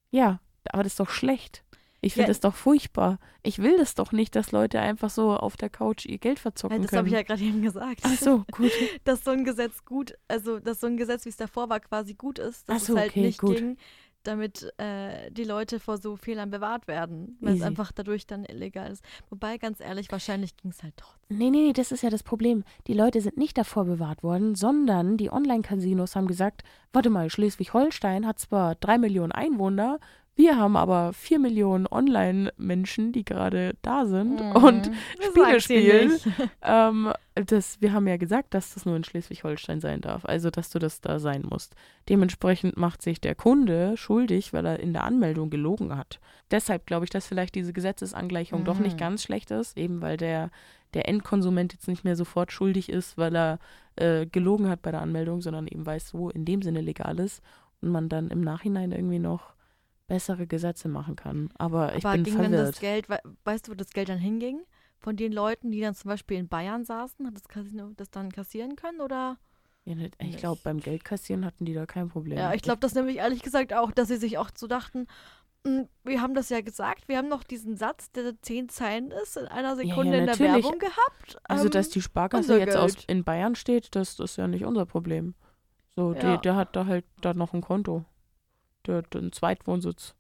[0.10, 0.40] Ja,
[0.70, 1.64] aber das ist doch schlecht.
[2.04, 2.28] Ich finde Ja.
[2.30, 3.20] das doch furchtbar.
[3.44, 6.78] Ich will das doch nicht, dass Leute einfach so auf der Couch ihr Geld verzocken
[6.78, 8.02] Ja, das habe ich ja gerade eben gesagt.
[8.04, 8.72] Ach so, gut.
[9.04, 12.16] dass so ein Gesetz gut, also dass so ein Gesetz, wie es davor war, quasi
[12.16, 13.58] gut ist, dass so, es halt okay, nicht gut.
[13.58, 13.78] ging,
[14.24, 17.66] damit äh, die Leute vor so Fehlern bewahrt werden, weil es Easy.
[17.66, 19.04] einfach dadurch dann illegal ist.
[19.32, 21.38] Wobei, ganz ehrlich, wahrscheinlich ging es halt trotzdem.
[21.40, 22.64] Nee, nee, nee, das ist ja das Problem.
[22.86, 28.28] Die Leute sind nicht davor bewahrt worden, sondern die Online-Casinos haben gesagt, warte mal, Schleswig-Holstein
[28.28, 30.00] hat zwar drei Millionen Einwohner,
[30.42, 34.94] wir haben aber vier Millionen Online-Menschen, die gerade da sind und Mhm.
[35.18, 36.20] Das Spiele spielen.
[36.64, 40.70] ähm, das, wir haben ja gesagt, dass das nur in Schleswig-Holstein sein darf, also dass
[40.72, 41.76] du das da sein musst.
[42.10, 46.20] Dementsprechend macht sich der Kunde schuldig, weil er in der Anmeldung gelogen hat.
[46.50, 49.00] Deshalb glaube ich, dass vielleicht diese Gesetzesangleichung doch nicht Mhm.
[49.00, 50.50] ganz schlecht ist, eben weil der,
[50.96, 53.60] der Endkonsument jetzt nicht mehr sofort schuldig ist, weil er
[53.96, 57.42] äh, gelogen hat bei der Anmeldung, sondern eben weiß, wo in dem Sinne legal ist
[57.82, 59.54] und man dann im Nachhinein irgendwie noch
[60.12, 61.50] bessere Gesetze machen kann.
[61.58, 62.68] Aber ich Aber bin ging dann verwirrt.
[62.76, 64.60] das Geld, we weißt du, wo das Geld dann hinging?
[65.00, 68.30] Von den Leuten, die dann zum Beispiel in Bayern saßen, hat das Casino das dann
[68.32, 69.38] kassieren können oder?
[69.86, 72.38] Ja, ich glaube, beim Geldkassieren hatten die da kein Problem.
[72.38, 75.08] Ja, ich glaube das nämlich ehrlich gesagt auch, dass sie sich auch so dachten,
[75.64, 79.38] "Mm, wir haben das ja gesagt, wir haben noch diesen Satz, der zehn Zeilen ist,
[79.38, 80.38] in einer ja, Sekunde in der.
[80.38, 81.40] Werbung gehabt.
[81.46, 84.66] Also, Ähm, dass die Sparkasse jetzt aus, in Bayern steht, das, das ist ja nicht
[84.66, 85.34] unser Problem.
[85.96, 86.36] So, Ja.
[86.38, 88.06] die, der hat da halt da noch ein Konto.
[88.88, 90.16] Der hat einen Zweitwohnsitz.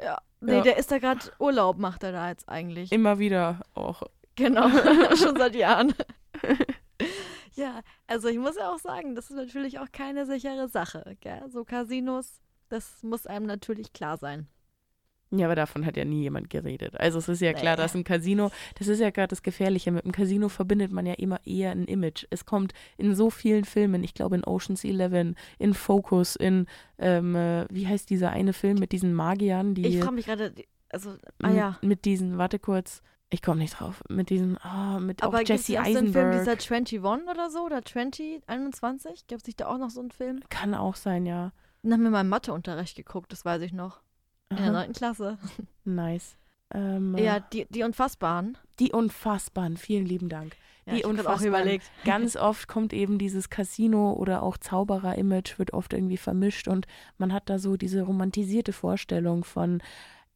[0.00, 0.60] Ja, nee, Ja.
[0.62, 2.92] der ist da gerade Urlaub, macht er da jetzt eigentlich.
[2.92, 4.02] Immer wieder auch
[4.36, 4.68] Genau,
[5.16, 5.94] schon seit Jahren.
[7.54, 11.16] ja, also ich muss ja auch sagen, das ist natürlich auch keine sichere Sache.
[11.20, 11.42] Gell?
[11.48, 14.48] So Casinos, das muss einem natürlich klar sein.
[15.30, 16.98] Ja, aber davon hat ja nie jemand geredet.
[17.00, 19.90] Also es ist ja klar, dass ein Casino, das ist ja gerade das Gefährliche.
[19.90, 22.26] Mit einem Casino verbindet man ja immer eher ein Image.
[22.30, 26.66] Es kommt in so vielen Filmen, ich glaube in Ocean's Eleven, in Focus, in,
[26.98, 30.54] ähm, äh, wie heißt dieser eine Film mit diesen Magiern, die Ich frage mich gerade,
[30.90, 31.78] also, ah ja.
[31.82, 35.58] mit diesen, warte kurz, ich komme nicht drauf, mit diesen, ah, mit Aber auch gibt
[35.58, 36.58] es Jesse auch so einen Film, Eisenberg.
[36.60, 39.26] dieser 21 oder so, oder 2021?
[39.26, 40.40] Gibt es nicht da auch noch so einen Film?
[40.50, 41.52] Kann auch sein, ja.
[41.82, 44.03] Den haben wir mal im Matheunterricht geguckt, das weiß ich noch.
[44.56, 45.38] In der neunten Klasse.
[45.84, 46.36] nice.
[46.72, 48.56] Ähm, Ja, die, die Unfassbaren.
[48.80, 50.56] die Unfassbaren, vielen lieben Dank.
[50.86, 51.46] Ja, Die Unfassbaren.
[51.46, 51.90] überlegt.
[52.04, 56.86] Ganz oft kommt eben dieses Casino oder auch Zauberer-Image wird oft irgendwie vermischt und
[57.16, 59.82] man hat da so diese romantisierte Vorstellung von,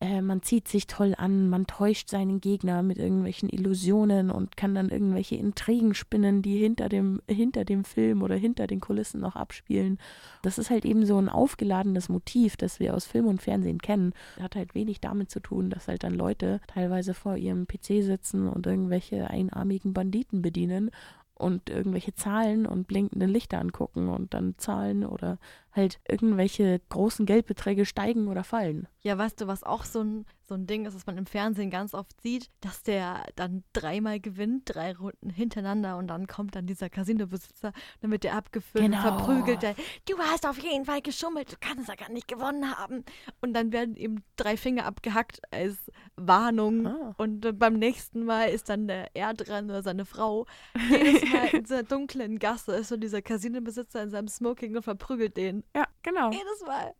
[0.01, 4.75] äh, man zieht sich toll an, man täuscht seinen Gegner mit irgendwelchen Illusionen und kann
[4.75, 9.35] dann irgendwelche Intrigen spinnen, die hinter dem, hinter dem Film oder hinter den Kulissen noch
[9.35, 9.99] abspielen.
[10.43, 14.13] Das ist halt eben so ein aufgeladenes Motiv, das wir aus Film und Fernsehen kennen.
[14.41, 18.49] Hat halt wenig damit zu tun, dass halt dann Leute teilweise vor ihrem PC sitzen
[18.49, 20.93] und irgendwelche einarmigen Banditen bedienen
[21.39, 25.39] und irgendwelche Zahlen und blinkende Lichter angucken und dann Zahlen oder
[25.79, 28.87] halt irgendwelche großen Geldbeträge steigen oder fallen.
[29.01, 31.71] Ja, weißt du, was auch so ein, so ein Ding ist, was man im Fernsehen
[31.71, 36.67] ganz oft sieht, dass der dann dreimal gewinnt, drei Runden hintereinander und dann kommt dann
[36.67, 38.97] dieser Casino-Besitzer, dann wird der abgeführt Genau.
[38.97, 39.63] und verprügelt.
[39.63, 39.75] Der,
[40.09, 43.05] du hast auf jeden Fall geschummelt, du kannst ja gar nicht gewonnen haben.
[43.41, 45.77] Und dann werden ihm drei Finger abgehackt als
[46.17, 46.87] Warnung.
[46.87, 47.15] Ah.
[47.19, 50.47] Und beim nächsten Mal ist dann der er dran oder seine Frau.
[50.91, 55.37] Jedes Mal in dieser dunklen Gasse ist so dieser Casino-Besitzer in seinem Smoking und verprügelt
[55.37, 55.63] den.
[55.75, 56.31] Ja, genau.
[56.31, 56.95] Jedes Mal.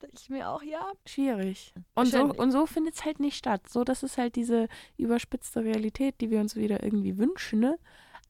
[0.00, 1.74] Da ich mir auch, ja, Schwierig.
[1.94, 3.68] Und so, und so findet es halt nicht statt.
[3.68, 7.60] So, das ist halt diese überspitzte Realität, die wir uns wieder irgendwie wünschen.
[7.60, 7.78] Ne?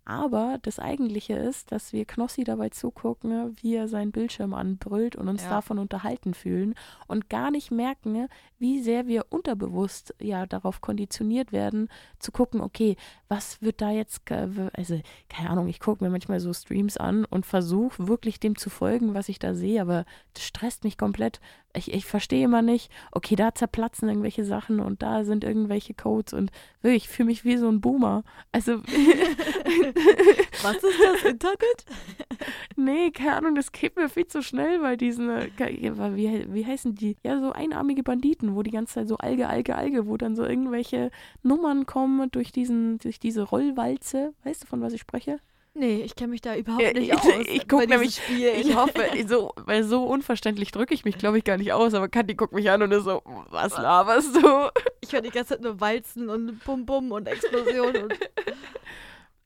[0.08, 5.26] Aber das Eigentliche ist, dass wir Knossi dabei zugucken, wie er seinen Bildschirm anbrüllt und
[5.28, 5.50] uns Ja.
[5.50, 6.76] davon unterhalten fühlen
[7.08, 11.88] und gar nicht merken, wie sehr wir unterbewusst ja darauf konditioniert werden,
[12.20, 12.96] zu gucken, okay,
[13.28, 17.44] was wird da jetzt, also keine Ahnung, ich gucke mir manchmal so Streams an und
[17.44, 21.40] versuche wirklich dem zu folgen, was ich da sehe, aber das stresst mich komplett.
[21.74, 26.32] Ich, ich verstehe immer nicht, okay, da zerplatzen irgendwelche Sachen und da sind irgendwelche Codes
[26.32, 28.22] und wirklich, ich fühle mich wie so ein Boomer.
[28.52, 28.82] Also,
[30.62, 31.84] was ist das Internet?
[32.76, 37.16] nee, keine Ahnung, das geht mir viel zu schnell bei diesen, wie, wie heißen die?
[37.22, 40.44] Ja, so einarmige Banditen, wo die ganze Zeit so Alge, Alge, Alge, wo dann so
[40.44, 41.10] irgendwelche
[41.42, 44.32] Nummern kommen durch diesen, durch diese Rollwalze.
[44.44, 45.38] Weißt du, von was ich spreche?
[45.78, 47.26] Nee, ich kenne mich da überhaupt Ja, nicht ich- aus.
[47.46, 48.58] ich guck bei diesen nämlich- Spielen.
[48.60, 48.92] Ich hoffe,
[49.28, 52.54] so, weil so unverständlich drücke ich mich, glaube ich, gar nicht aus, aber Kathi guckt
[52.54, 54.70] mich an und ist so, was laberst du?
[55.02, 58.04] Ich höre die ganze Zeit nur Walzen und Bum Bum und Explosionen.
[58.04, 58.14] Und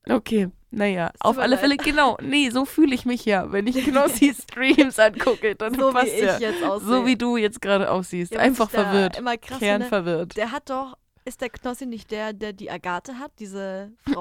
[0.09, 1.61] Okay, naja, auf alle leid.
[1.61, 2.17] Fälle, genau.
[2.23, 6.07] Nee, so fühle ich mich ja, wenn ich Knossi Streams angucke, dann so wie passt
[6.15, 6.39] ich ja.
[6.39, 6.89] jetzt aussehe.
[6.89, 8.33] So wie du jetzt gerade aussiehst.
[8.33, 9.19] Ja, Einfach verwirrt.
[9.19, 10.37] Immer krass Kernverwirrt.
[10.37, 14.21] der hat doch, ist der Knossi nicht der, der die Agathe hat, diese Frau?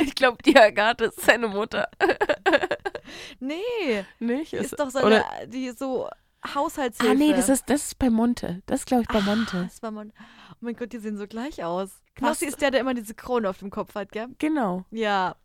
[0.00, 1.88] ich glaube, die Agathe ist seine Mutter.
[3.40, 4.52] nee, Nicht?
[4.52, 6.08] Ist- ist doch seine, oder- die so
[6.54, 7.12] Haushaltshilfe.
[7.12, 8.62] Ah, nee, das ist, das ist bei Monte.
[8.66, 9.62] Das ist, glaube ich, bei Monte.
[9.64, 10.12] Das war mein,
[10.52, 12.02] oh mein Gott, die sehen so gleich aus.
[12.16, 12.52] Knossi Was?
[12.54, 14.28] ist der, der immer diese Krone auf dem Kopf hat, gell?
[14.38, 15.36] Genau, Ja.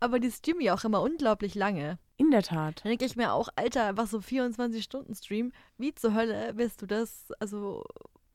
[0.00, 1.98] Aber die streamen ja auch immer unglaublich lange.
[2.18, 2.84] in der Tat.
[2.84, 7.28] Dann denke ich mir auch, Alter, was so 24-Stunden-Stream, wie zur Hölle willst du das,
[7.40, 7.82] also,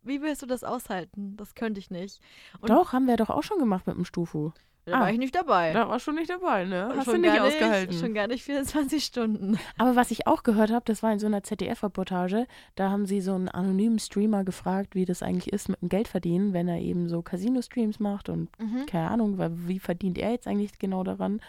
[0.08, 1.36] wie willst du das aushalten?
[1.38, 2.20] Das könnte ich nicht.
[2.60, 4.52] Und Doch, haben wir doch auch schon gemacht mit dem Stufu.
[4.86, 5.00] da ah.
[5.02, 5.74] war ich nicht dabei.
[5.74, 6.89] Da warst du nicht dabei, ne?
[6.96, 7.98] Hast du schon nicht gar ausgehalten.
[7.98, 9.60] Schon gar nicht 24 Stunden.
[9.78, 13.22] Aber was ich auch gehört habe, das war in so einer ZDF-Reportage, da haben sie
[13.22, 17.10] so einen anonymen Streamer gefragt, wie das eigentlich ist mit dem Geldverdienen, wenn er eben
[17.10, 18.86] so Casino-Streams macht und Mhm.
[18.86, 21.41] keine Ahnung, wie verdient er jetzt eigentlich genau daran.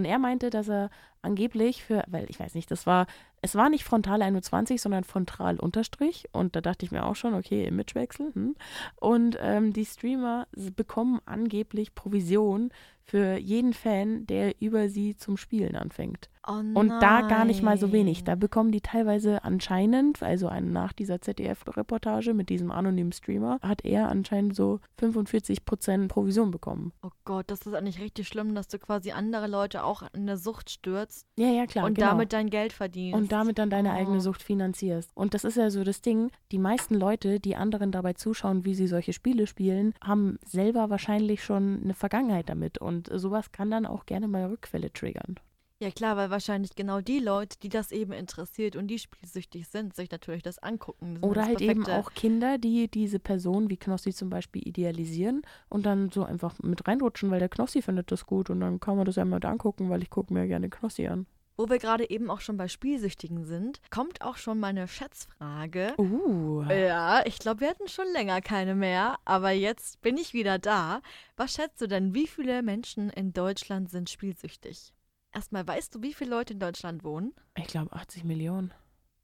[0.00, 0.88] Und er meinte, dass er
[1.20, 3.06] angeblich für, weil ich weiß nicht, das war,
[3.42, 6.24] es war nicht frontal 21, sondern frontal unterstrich.
[6.32, 8.32] Und da dachte ich mir auch schon, okay, Imagewechsel.
[8.32, 8.56] Hm.
[8.96, 12.70] Und ähm, die Streamer bekommen angeblich Provision
[13.10, 16.28] für jeden Fan, der über sie zum Spielen anfängt.
[16.46, 18.24] Oh Und da gar nicht mal so wenig.
[18.24, 24.08] Da bekommen die teilweise anscheinend, also nach dieser ZDF-Reportage mit diesem anonymen Streamer, hat er
[24.08, 26.92] anscheinend so 45% Provision bekommen.
[27.02, 30.36] Oh Gott, das ist eigentlich richtig schlimm, dass du quasi andere Leute auch in eine
[30.36, 31.84] Sucht stürzt Ja, ja, klar.
[31.86, 32.08] und genau.
[32.10, 33.18] damit dein Geld verdienst.
[33.18, 34.20] und damit dann deine eigene Oh.
[34.20, 35.10] Sucht finanzierst.
[35.14, 38.74] Und das ist ja so das Ding, die meisten Leute, die anderen dabei zuschauen, wie
[38.74, 42.78] sie solche Spiele spielen, haben selber wahrscheinlich schon eine Vergangenheit damit.
[42.78, 45.36] Und sowas kann dann auch gerne mal Rückfälle triggern.
[45.82, 49.96] Ja klar, weil wahrscheinlich genau die Leute, die das eben interessiert und die spielsüchtig sind,
[49.96, 51.14] sich natürlich das angucken.
[51.14, 55.40] Das Oder das halt eben auch Kinder, die diese Person wie Knossi zum Beispiel idealisieren
[55.70, 58.96] und dann so einfach mit reinrutschen, weil der Knossi findet das gut und dann kann
[58.98, 61.26] man das ja mal angucken, weil ich gucke mir gerne Knossi an.
[61.60, 65.92] Wo wir gerade eben auch schon bei Spielsüchtigen sind, kommt auch schon meine Schätzfrage.
[65.98, 66.62] Uh.
[66.62, 71.02] Ja, ich glaube, wir hatten schon länger keine mehr, aber jetzt bin ich wieder da.
[71.36, 74.94] Was schätzt du denn, wie viele Menschen in Deutschland sind spielsüchtig?
[75.34, 77.34] Erstmal, weißt du, wie viele Leute in Deutschland wohnen?
[77.58, 78.72] Ich glaube 80 Millionen.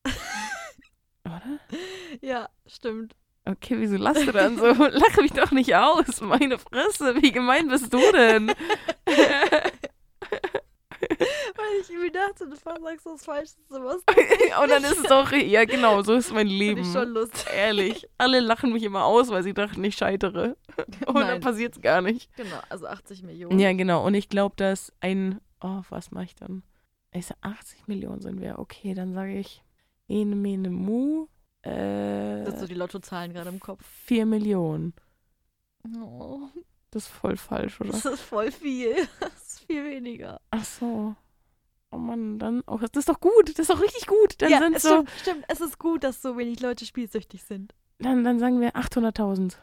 [1.24, 1.40] Oder?
[2.20, 3.16] Ja, stimmt.
[3.48, 4.66] Okay, wieso lachst du dann so?
[4.74, 7.14] Lach mich doch nicht aus, meine Fresse.
[7.22, 8.52] Wie gemein bist du denn?
[11.08, 13.96] Weil ich mir dachte, du sagst das Falsche zu was.
[14.62, 16.80] Und dann ist es auch, ja genau, so ist mein Finde Leben.
[16.82, 17.46] ich schon lustig.
[17.54, 18.08] Ehrlich.
[18.18, 20.56] Alle lachen mich immer aus, weil sie dachten, ich scheitere.
[21.06, 21.40] Und dann Nein.
[21.40, 22.34] passiert es gar nicht.
[22.36, 23.58] Genau, also 80 Millionen.
[23.58, 24.04] Ja, genau.
[24.04, 26.62] Und ich glaube, dass ein, oh, was mache ich dann?
[27.12, 28.58] Ich sage, 80 Millionen sind wir.
[28.58, 29.62] Okay, dann sage ich,
[30.08, 31.26] ene, mene, mu,
[31.62, 33.82] äh, Das sind so die Lottozahlen gerade im Kopf.
[34.04, 34.94] 4 Millionen.
[36.00, 36.48] Oh,
[36.90, 37.90] Das ist voll falsch, oder?
[37.90, 38.94] das ist voll viel.
[39.20, 40.40] Das ist viel weniger.
[40.50, 41.14] Ach so.
[41.90, 43.48] Oh Mann, dann, oh, das ist doch gut.
[43.50, 44.34] Das ist doch richtig gut.
[44.42, 45.44] Dann ja, sind es so, stimmt, stimmt.
[45.48, 47.74] Es ist gut, dass so wenig Leute spielsüchtig sind.
[47.98, 49.56] dann, dann sagen wir 800.000.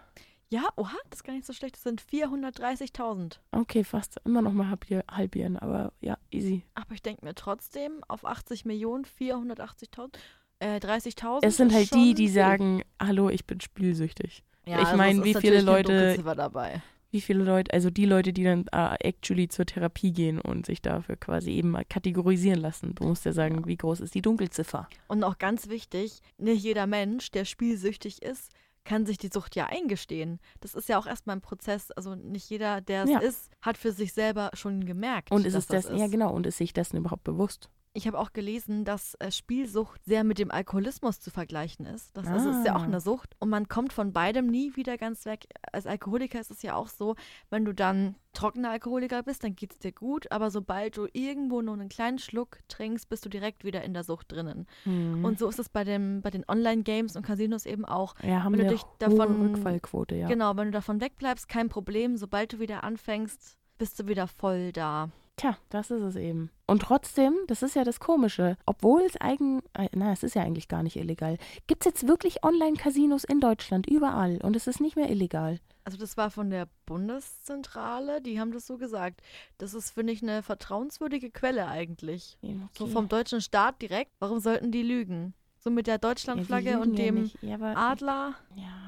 [0.49, 1.75] Ja, oha, das ist gar nicht so schlecht.
[1.75, 3.39] Das sind 430.000.
[3.51, 6.63] Okay, fast immer noch mal halbier- halbieren, aber ja, easy.
[6.75, 10.13] Aber ich denke mir trotzdem, auf 80 Millionen, 480.000,
[10.59, 11.39] äh, 30.000.
[11.45, 12.33] Es sind halt die, die viel.
[12.35, 14.43] sagen, hallo, ich bin spielsüchtig.
[14.65, 16.81] Ja, ich also mein, es wie ist viele Leute- dabei.
[17.13, 20.81] Wie viele Leute, also die Leute, die dann äh, actually zur Therapie gehen und sich
[20.81, 22.95] dafür quasi eben mal kategorisieren lassen.
[22.95, 24.89] Du musst ja sagen, wie groß ist die Dunkelziffer?
[25.07, 28.51] Und auch ganz wichtig, nicht jeder Mensch, der spielsüchtig ist,
[28.83, 30.39] kann sich die Sucht ja eingestehen.
[30.59, 31.91] Das ist ja auch erstmal ein Prozess.
[31.91, 33.19] Also nicht jeder, der es Ja.
[33.19, 35.29] ist, hat für sich selber schon gemerkt.
[35.31, 37.69] Und ist dass es das, das ja genau, und ist sich dessen überhaupt bewusst?
[37.95, 42.09] Ich habe auch gelesen, dass äh, Spielsucht sehr mit dem Alkoholismus zu vergleichen ist.
[42.17, 42.85] Das also ist ja auch Ah.
[42.85, 45.45] eine Sucht und man kommt von beidem nie wieder ganz weg.
[45.71, 47.15] Als Alkoholiker ist es ja auch so,
[47.51, 51.61] wenn du dann trockener Alkoholiker bist, dann geht es dir gut, aber sobald du irgendwo
[51.61, 54.65] nur einen kleinen Schluck trinkst, bist du direkt wieder in der Sucht drinnen.
[54.85, 55.23] Hm.
[55.23, 58.15] Und so ist es bei, dem, bei den Online-Games und Casinos eben auch.
[58.23, 60.27] ja, haben wenn du eine dich hohe davon- Rückfallquote, ja.
[60.27, 62.17] Genau, wenn du davon wegbleibst, kein Problem.
[62.17, 65.09] Sobald du wieder anfängst, bist du wieder voll da.
[65.35, 66.51] Tja, das ist es eben.
[66.67, 70.43] Und trotzdem, das ist ja das Komische, obwohl es eigen, äh, na, es ist ja
[70.43, 74.37] eigentlich gar nicht illegal, gibt es jetzt wirklich Online-Casinos in Deutschland, überall.
[74.43, 75.59] Und es ist nicht mehr illegal.
[75.85, 79.21] Also das war von der Bundeszentrale, die haben das so gesagt.
[79.57, 82.37] Das ist, finde ich, eine vertrauenswürdige Quelle eigentlich.
[82.77, 82.93] So Okay.
[82.93, 84.11] vom deutschen Staat direkt.
[84.19, 85.33] Warum sollten die lügen?
[85.57, 87.31] So mit der Ja, Deutschlandflagge lügen und ja dem.
[87.41, 88.82] Ja, aber, Adler ja, ja,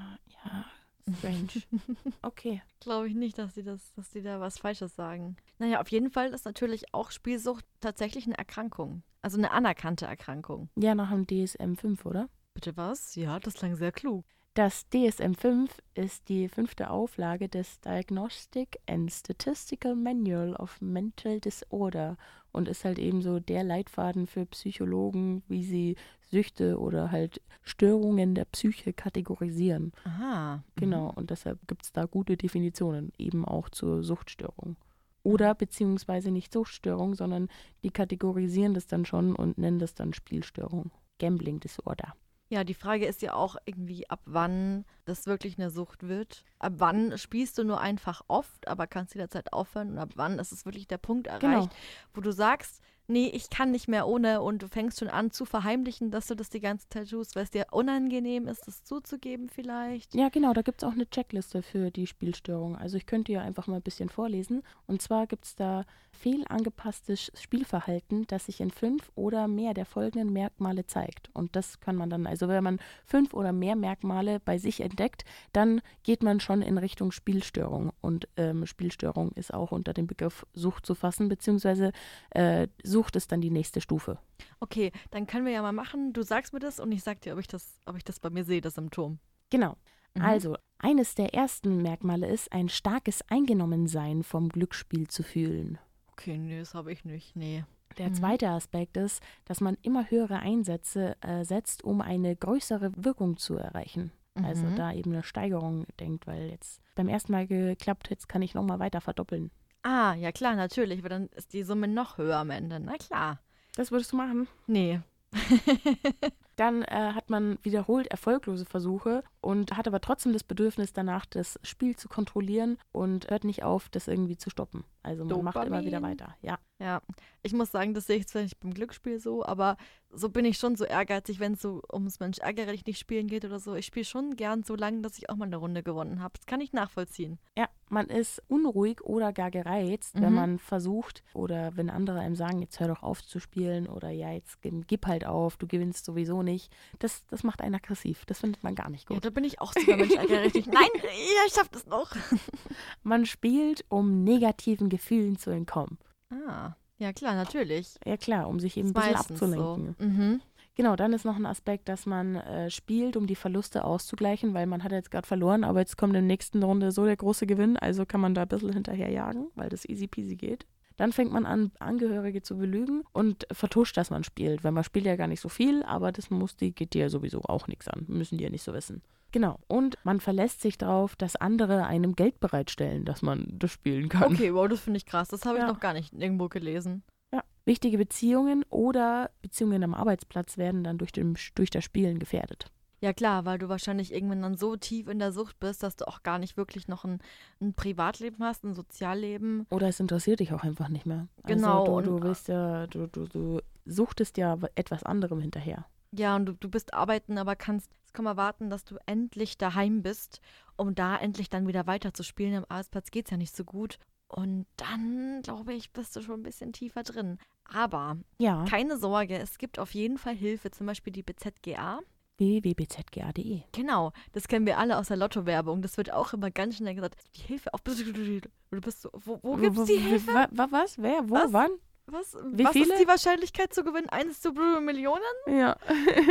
[1.14, 1.48] strange.
[2.22, 2.62] Okay.
[2.80, 5.38] glaube ich nicht, dass die, das, dass die da was Falsches sagen.
[5.60, 9.04] Naja, auf jeden Fall ist natürlich auch Spielsucht tatsächlich eine Erkrankung.
[9.22, 10.70] Also eine anerkannte Erkrankung.
[10.76, 12.30] Ja, nach dem DSM-5, oder?
[12.54, 13.16] Bitte was?
[13.16, 14.26] Ja, das klang sehr klug.
[14.56, 22.16] Das DSM-5 ist die fünfte Auflage des Diagnostic and Statistical Manual of Mental Disorder
[22.54, 25.98] und ist halt eben so der Leitfaden für Psychologen, wie sie
[26.36, 29.94] Süchte oder halt Störungen der Psyche kategorisieren.
[30.04, 30.64] Aha.
[30.76, 34.76] Genau, und deshalb gibt es da gute Definitionen, eben auch zur Suchtstörung.
[35.24, 37.48] Oder beziehungsweise nicht Suchtstörung, sondern
[37.84, 40.92] die kategorisieren das dann schon und nennen das dann Spielstörung.
[41.20, 42.14] Gambling Disorder.
[42.50, 46.44] Ja, die Frage ist ja auch irgendwie, ab wann das wirklich eine Sucht wird.
[46.60, 50.52] Ab wann spielst du nur einfach oft, aber kannst jederzeit aufhören und ab wann ist
[50.52, 51.70] es wirklich der Punkt erreicht, Genau.
[52.14, 55.46] wo du sagst, nee, ich kann nicht mehr ohne und du fängst schon an zu
[55.46, 59.50] verheimlichen, dass du das die ganze Zeit tust, weil es dir unangenehm ist, das zuzugeben
[59.50, 60.16] vielleicht.
[60.16, 62.76] Ja, genau, da gibt es auch eine Checkliste für die Spielstörung.
[62.76, 64.64] Also ich könnte ja einfach mal ein bisschen vorlesen.
[64.88, 70.32] Und zwar gibt es da fehlangepasstes Spielverhalten, das sich in fünf oder mehr der folgenden
[70.32, 71.30] Merkmale zeigt.
[71.34, 75.26] Und das kann man dann, also wenn man fünf oder mehr Merkmale bei sich entdeckt,
[75.54, 77.92] dann geht man schon in Richtung Spielstörung.
[78.02, 81.92] Und ähm, Spielstörung ist auch unter dem Begriff Sucht zu fassen, beziehungsweise
[82.32, 84.18] äh, Sucht ist dann die nächste Stufe.
[84.60, 87.34] Okay, dann können wir ja mal machen, du sagst mir das und ich sag dir,
[87.34, 89.20] ob ich das, ob ich das bei mir sehe, das Symptom.
[89.50, 89.76] Genau.
[90.16, 90.22] Mhm.
[90.22, 95.78] Also, eines der ersten Merkmale ist, ein starkes Eingenommensein vom Glücksspiel zu fühlen.
[96.12, 97.64] Okay, nee, das habe ich nicht, nee.
[97.98, 98.14] Der Mhm.
[98.16, 103.56] zweite Aspekt ist, dass man immer höhere Einsätze äh, setzt, um eine größere Wirkung zu
[103.56, 104.12] erreichen.
[104.44, 104.76] Also Mhm.
[104.76, 108.80] da eben eine Steigerung denkt, weil jetzt beim ersten Mal geklappt, jetzt kann ich nochmal
[108.80, 109.50] weiter verdoppeln.
[109.88, 112.80] Ah, ja klar, natürlich, weil dann ist die Summe noch höher am Ende.
[112.80, 113.40] Na klar.
[113.76, 114.48] Das würdest du machen?
[114.66, 115.00] Nee.
[116.56, 121.60] Dann äh, hat man wiederholt erfolglose Versuche und hat aber trotzdem das Bedürfnis danach, das
[121.64, 124.84] Spiel zu kontrollieren und hört nicht auf, das irgendwie zu stoppen.
[125.04, 126.20] Also man macht immer wieder Dopamin.
[126.20, 126.36] weiter.
[126.42, 126.58] Ja.
[126.78, 127.02] Ja,
[127.42, 129.78] ich muss sagen, das sehe ich zwar nicht beim Glücksspiel so, aber
[130.10, 133.28] so bin ich schon so ehrgeizig, wenn es so ums Mensch ärgere dich nicht spielen
[133.28, 133.76] geht oder so.
[133.76, 136.34] Ich spiele schon gern so lange, dass ich auch mal eine Runde gewonnen habe.
[136.38, 137.40] Das kann ich nachvollziehen.
[137.58, 140.36] Ja, man ist unruhig oder gar gereizt, wenn Mhm.
[140.36, 144.32] man versucht oder wenn andere einem sagen, jetzt hör doch auf zu spielen oder ja,
[144.34, 146.76] jetzt gib, halt auf, du gewinnst sowieso nicht.
[147.00, 148.26] Das, das macht einen aggressiv.
[148.26, 149.24] Das findet man gar nicht Ja, gut.
[149.24, 150.74] da bin ich auch so beim Mensch ärgere dich nicht.
[150.74, 152.12] Nein, ja, ich schaff das noch.
[153.04, 156.00] Man spielt, um negativen Gefühlen zu entkommen.
[156.32, 157.96] Ah, ja klar, natürlich.
[158.04, 159.96] Ja klar, um sich eben ein bisschen abzulenken.
[160.00, 160.06] So.
[160.06, 160.42] Mhm.
[160.76, 164.66] Genau, dann ist noch ein Aspekt, dass man äh, spielt, um die Verluste auszugleichen, weil
[164.66, 167.48] man hat jetzt gerade verloren, aber jetzt kommt in der nächsten Runde so der große
[167.48, 170.66] Gewinn, also kann man da ein bisschen hinterherjagen, weil das easy peasy geht.
[170.98, 175.06] Dann fängt man an, Angehörige zu belügen und vertuscht, dass man spielt, weil man spielt
[175.06, 177.88] ja gar nicht so viel, aber das muss die, geht dir ja sowieso auch nichts
[177.88, 179.02] an, müssen die ja nicht so wissen.
[179.36, 184.08] Genau, und man verlässt sich darauf, dass andere einem Geld bereitstellen, dass man das spielen
[184.08, 184.32] kann.
[184.32, 185.28] Okay, wow, das finde ich krass.
[185.28, 185.68] Das habe ich Ja.
[185.68, 187.04] noch gar nicht irgendwo gelesen.
[187.34, 187.44] Ja.
[187.66, 192.72] Wichtige Beziehungen oder Beziehungen am Arbeitsplatz werden dann durch, den, durch das Spielen gefährdet.
[193.02, 196.08] Ja klar, weil du wahrscheinlich irgendwann dann so tief in der Sucht bist, dass du
[196.08, 197.20] auch gar nicht wirklich noch ein,
[197.60, 199.68] ein Privatleben hast, ein Sozialleben.
[199.70, 201.28] Oder es interessiert dich auch einfach nicht mehr.
[201.46, 205.86] Genau, Also und- du, du willst ja, du, du, du suchtest ja etwas anderem hinterher.
[206.14, 210.42] Ja, und du, du bist arbeiten, aber kannst kaum erwarten, dass du endlich daheim bist,
[210.78, 212.56] um da endlich dann wieder weiterzuspielen.
[212.56, 214.00] Am Arbeitsplatz geht es ja nicht so gut.
[214.28, 217.38] Und dann, glaube ich, bist du schon ein bisschen tiefer drin.
[217.72, 218.66] Aber Ja.
[218.66, 222.00] keine Sorge, es gibt auf jeden Fall Hilfe, zum Beispiel die BZGA.
[222.38, 223.62] www.bzga.de.
[223.72, 225.82] Genau, das kennen wir alle aus der Lotto-Werbung.
[225.82, 227.16] Das wird auch immer ganz schnell gesagt.
[227.36, 227.82] Die Hilfe auf.
[227.84, 230.34] Du bist so, wo, wo gibt's die Hilfe?
[230.34, 230.98] Wa, wa, was?
[230.98, 231.30] Wer?
[231.30, 231.36] Wo?
[231.54, 231.72] Wann?
[232.08, 232.94] Was, Wie was viele?
[232.94, 234.08] ist die Wahrscheinlichkeit zu gewinnen?
[234.10, 235.22] Eins zu Millionen?
[235.48, 235.76] Ja.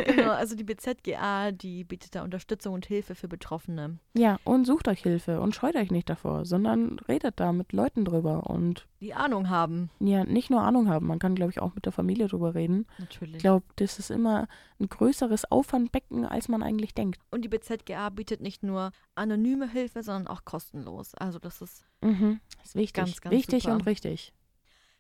[0.07, 3.99] Genau, also die BZGA, die bietet da Unterstützung und Hilfe für Betroffene.
[4.17, 8.05] ja, und sucht euch Hilfe und scheut euch nicht davor, sondern redet da mit Leuten
[8.05, 9.91] drüber und Die Ahnung haben.
[9.99, 11.09] ja, nicht nur Ahnung haben.
[11.09, 12.87] Man kann, glaube ich, auch mit der Familie drüber reden.
[12.99, 13.35] Natürlich.
[13.37, 14.47] Ich glaube, das ist immer
[14.79, 17.21] ein größeres Auffangbecken, als man eigentlich denkt.
[17.33, 21.15] Und die BZGA bietet nicht nur anonyme Hilfe, sondern auch kostenlos.
[21.17, 22.39] Also das ist, Mhm.
[22.63, 22.93] Ist wichtig.
[22.95, 23.75] Ganz, ganz wichtig super.
[23.75, 24.33] und richtig.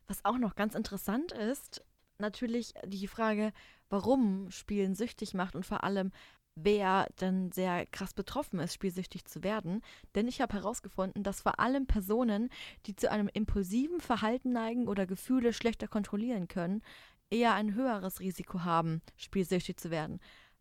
[0.07, 1.85] Was auch noch ganz interessant ist,
[2.19, 3.53] natürlich die Frage,
[3.88, 6.12] warum Spielen süchtig macht und vor allem,
[6.57, 9.83] wer dann sehr krass betroffen ist, spielsüchtig zu werden.
[10.14, 12.51] Denn ich habe herausgefunden, dass vor allem Personen,
[12.87, 16.83] die zu einem impulsiven Verhalten neigen oder Gefühle schlechter kontrollieren können,
[17.31, 20.21] eher ein höheres Risiko haben, spielsüchtig zu werden.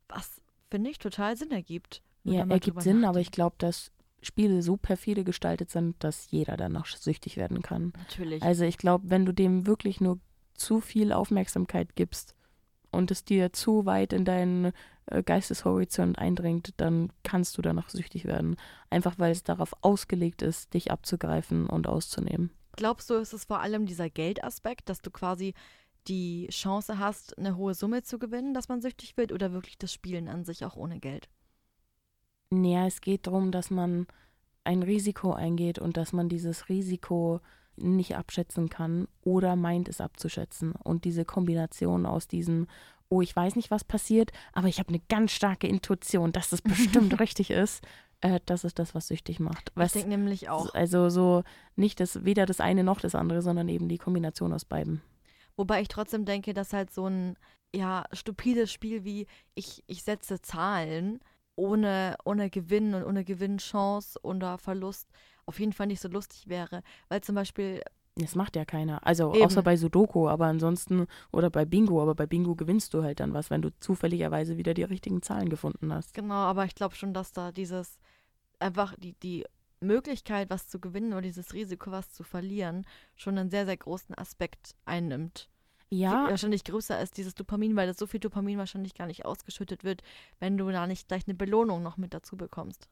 [0.10, 2.01] Was, finde ich, total Sinn ergibt.
[2.23, 3.27] Ja, ergibt Sinn, aber nachdenkt.
[3.27, 3.91] ich glaube, dass
[4.23, 7.93] Spiele so perfide gestaltet sind, dass jeder danach süchtig werden kann.
[7.97, 8.41] Natürlich.
[8.41, 10.19] Also ich glaube, wenn du dem wirklich nur
[10.53, 12.36] zu viel Aufmerksamkeit gibst
[12.91, 14.71] und es dir zu weit in deinen
[15.07, 18.55] äh, Geisteshorizont eindringt, dann kannst du danach süchtig werden.
[18.89, 22.51] Einfach weil es darauf ausgelegt ist, dich abzugreifen und auszunehmen.
[22.75, 25.53] Glaubst du, ist es vor allem dieser Geldaspekt, dass du quasi
[26.07, 29.93] die Chance hast, eine hohe Summe zu gewinnen, dass man süchtig wird, oder wirklich das
[29.93, 31.29] Spielen an sich auch ohne Geld?
[32.61, 34.07] Naja, es geht darum, dass man
[34.63, 37.41] ein Risiko eingeht und dass man dieses Risiko
[37.75, 40.73] nicht abschätzen kann oder meint es abzuschätzen.
[40.73, 42.67] Und diese Kombination aus diesem,
[43.09, 46.61] oh, ich weiß nicht, was passiert, aber ich habe eine ganz starke Intuition, dass das
[46.61, 47.83] bestimmt richtig ist,
[48.21, 49.69] äh, das ist das, was süchtig macht.
[49.69, 50.73] Ich Was, denke nämlich auch.
[50.73, 51.43] Also so
[51.75, 55.01] nicht das, weder das eine noch das andere, sondern eben die Kombination aus beiden.
[55.55, 57.35] Wobei ich trotzdem denke, dass halt so ein
[57.75, 61.19] ja, stupides Spiel wie ich, ich setze Zahlen
[61.55, 65.09] ohne, ohne Gewinn und ohne Gewinnchance oder Verlust
[65.45, 66.83] auf jeden Fall nicht so lustig wäre.
[67.09, 67.81] Weil zum Beispiel
[68.15, 69.05] Das macht ja keiner.
[69.05, 69.43] Also Eben.
[69.45, 73.33] außer bei Sudoku, aber ansonsten oder bei Bingo, aber bei Bingo gewinnst du halt dann
[73.33, 76.13] was, wenn du zufälligerweise wieder die richtigen Zahlen gefunden hast.
[76.13, 77.99] Genau, aber ich glaube schon, dass da dieses
[78.59, 79.45] einfach die, die
[79.81, 82.85] Möglichkeit, was zu gewinnen oder dieses Risiko, was zu verlieren,
[83.15, 85.49] schon einen sehr, sehr großen Aspekt einnimmt.
[85.93, 89.84] Ja, Wahrscheinlich größer ist dieses Dopamin, weil das so viel Dopamin wahrscheinlich gar nicht ausgeschüttet
[89.84, 90.01] wird,
[90.39, 92.89] wenn du da nicht gleich eine Belohnung noch mit dazu bekommst.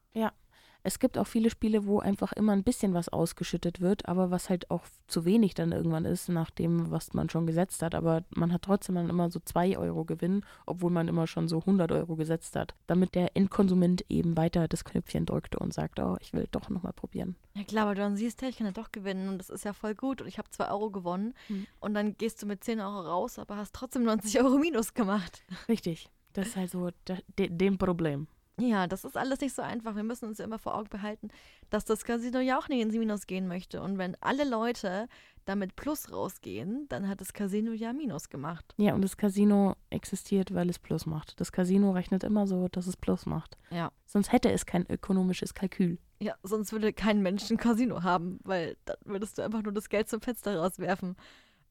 [0.83, 4.49] Es gibt auch viele Spiele, wo einfach immer ein bisschen was ausgeschüttet wird, aber was
[4.49, 7.93] halt auch zu wenig dann irgendwann ist, nach dem, was man schon gesetzt hat.
[7.95, 11.59] Aber man hat trotzdem dann immer so 2 Euro Gewinn, obwohl man immer schon so
[11.59, 16.17] 100 Euro gesetzt hat, damit der Endkonsument eben weiter das Knöpfchen drückte und sagt, oh,
[16.21, 17.35] ich will doch nochmal probieren.
[17.53, 19.65] Ja klar, aber du dann siehst, hey, ich kann ja doch gewinnen und das ist
[19.65, 21.67] ja voll gut und ich habe 2 Euro gewonnen Hm.
[21.79, 25.43] und dann gehst du mit 10 Euro raus, aber hast trotzdem 90 Euro Minus gemacht.
[25.67, 26.09] Richtig.
[26.33, 26.89] Das ist halt so
[27.37, 28.27] de dem Problem.
[28.61, 29.95] Ja, das ist alles nicht so einfach.
[29.95, 31.29] Wir müssen uns ja immer vor Augen behalten,
[31.69, 33.81] dass das Casino ja auch nicht ins Minus gehen möchte.
[33.81, 35.07] Und wenn alle Leute
[35.45, 38.75] damit Plus rausgehen, dann hat das Casino ja Minus gemacht.
[38.77, 41.39] Ja, und das Casino existiert, weil es Plus macht.
[41.39, 43.57] Das Casino rechnet immer so, dass es Plus macht.
[43.71, 43.91] Ja.
[44.05, 45.97] Sonst hätte es kein ökonomisches Kalkül.
[46.19, 49.89] Ja, sonst würde kein Mensch ein Casino haben, weil dann würdest du einfach nur das
[49.89, 51.15] Geld zum Fenster rauswerfen.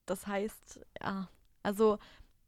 [0.07, 1.28] Das heißt, ja,
[1.62, 1.99] also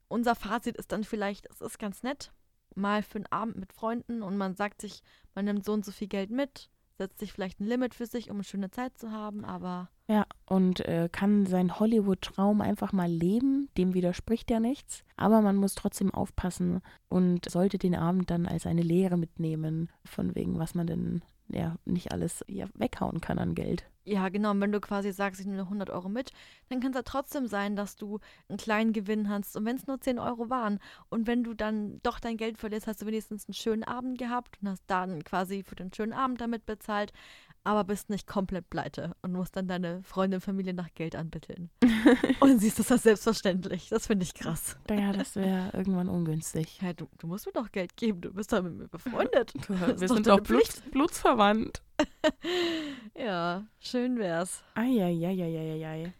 [0.09, 2.33] unser Fazit ist dann vielleicht, es ist ganz nett,
[2.77, 5.03] mal für einen Abend mit Freunden und man sagt sich,
[5.35, 6.69] man nimmt so und so viel Geld mit,
[6.99, 10.27] setzt sich vielleicht ein Limit für sich, um eine schöne Zeit zu haben, aber Ja,
[10.47, 13.69] und äh, kann seinen Hollywood-Traum einfach mal leben.
[13.77, 15.05] Dem widerspricht ja nichts.
[15.17, 20.35] Aber man muss trotzdem aufpassen und sollte den Abend dann als eine Lehre mitnehmen, von
[20.35, 23.85] wegen, was man denn ja nicht alles ja, weghauen kann an Geld.
[24.05, 26.33] Ja, genau, und wenn du quasi sagst, ich nehme 100 Euro mit,
[26.69, 29.57] dann kann es ja trotzdem sein, dass du einen kleinen Gewinn hast.
[29.57, 32.89] Und wenn es nur 10 Euro waren und wenn du dann doch dein Geld verlierst,
[32.89, 36.41] hast du wenigstens einen schönen Abend gehabt und hast dann quasi für den schönen Abend
[36.41, 37.13] damit bezahlt,
[37.65, 41.71] aber bist nicht komplett pleite und musst dann deine Freunde und Familie nach Geld anbitteln.
[42.41, 43.89] und siehst das als selbstverständlich.
[43.89, 44.77] Das finde ich krass.
[44.91, 46.81] Ja, das wäre irgendwann ungünstig.
[46.83, 49.53] Ja, du, du musst mir doch Geld geben, du bist doch mit mir befreundet.
[49.69, 51.83] Wir ist doch sind deine auch Bluts, blutsverwandt.
[53.17, 54.65] Ja, schön wär's.
[54.75, 56.13] Eieieiei.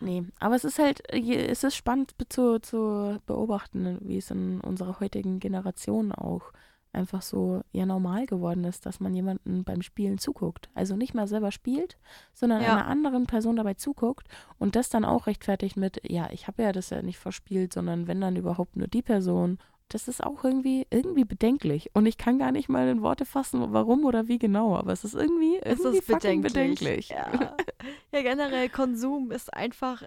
[0.00, 5.00] Nee, aber es ist halt, es ist spannend zu, zu beobachten, wie es in unserer
[5.00, 6.52] heutigen Generation auch
[6.96, 10.68] einfach so ja normal geworden ist, dass man jemanden beim Spielen zuguckt.
[10.74, 11.96] Also nicht mal selber spielt,
[12.32, 12.72] sondern Ja.
[12.72, 14.26] einer anderen Person dabei zuguckt
[14.58, 18.06] und das dann auch rechtfertigt mit, ja, ich habe ja das ja nicht verspielt, sondern
[18.08, 19.58] wenn dann überhaupt nur die Person.
[19.88, 21.90] Das ist auch irgendwie, irgendwie bedenklich.
[21.94, 25.04] Und ich kann gar nicht mal in Worte fassen, warum oder wie genau, aber es
[25.04, 27.08] ist irgendwie, Es irgendwie ist fucking bedenklich.
[27.08, 27.08] bedenklich.
[27.10, 27.56] Ja.
[28.12, 30.02] ja, generell Konsum ist einfach.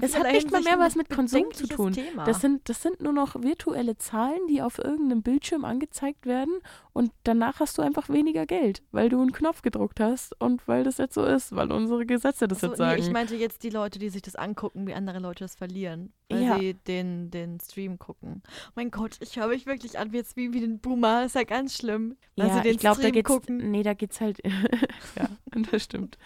[0.00, 1.92] Das hat nicht mal mehr was mit Konsum zu tun.
[1.92, 2.24] Thema.
[2.24, 6.60] Das sind, das sind nur noch virtuelle Zahlen, die auf irgendeinem Bildschirm angezeigt werden
[6.92, 10.84] und danach hast du einfach weniger Geld, weil du einen Knopf gedruckt hast und weil
[10.84, 13.02] das jetzt so ist, weil unsere Gesetze das so, jetzt nee, sagen.
[13.02, 16.42] ich meinte jetzt die Leute, die sich das angucken, wie andere Leute das verlieren, weil
[16.42, 16.58] Ja.
[16.58, 18.42] sie den, den Stream gucken.
[18.74, 21.24] Mein Gott, ich höre mich wirklich an wie jetzt wie, wie den Boomer.
[21.26, 22.16] Ist ja ganz schlimm.
[22.36, 23.70] Weil ja, sie den ich glaube, da Stream geht's, gucken.
[23.70, 24.40] nee, da geht's halt,
[25.16, 25.28] ja,
[25.70, 26.16] das stimmt.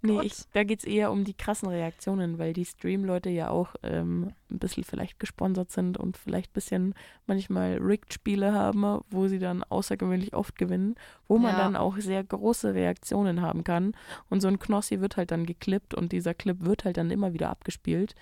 [0.00, 4.30] Nee, ich, da geht's eher um die krassen Reaktionen, weil die Stream-Leute ja auch ähm,
[4.50, 6.94] ein bisschen vielleicht gesponsert sind und vielleicht ein bisschen
[7.26, 10.94] manchmal Rigged-Spiele haben, wo sie dann außergewöhnlich oft gewinnen,
[11.26, 11.58] wo man Ja.
[11.58, 13.92] dann auch sehr große Reaktionen haben kann.
[14.30, 17.32] Und so ein Knossi wird halt dann geklippt und dieser Clip wird halt dann immer
[17.34, 18.14] wieder abgespielt.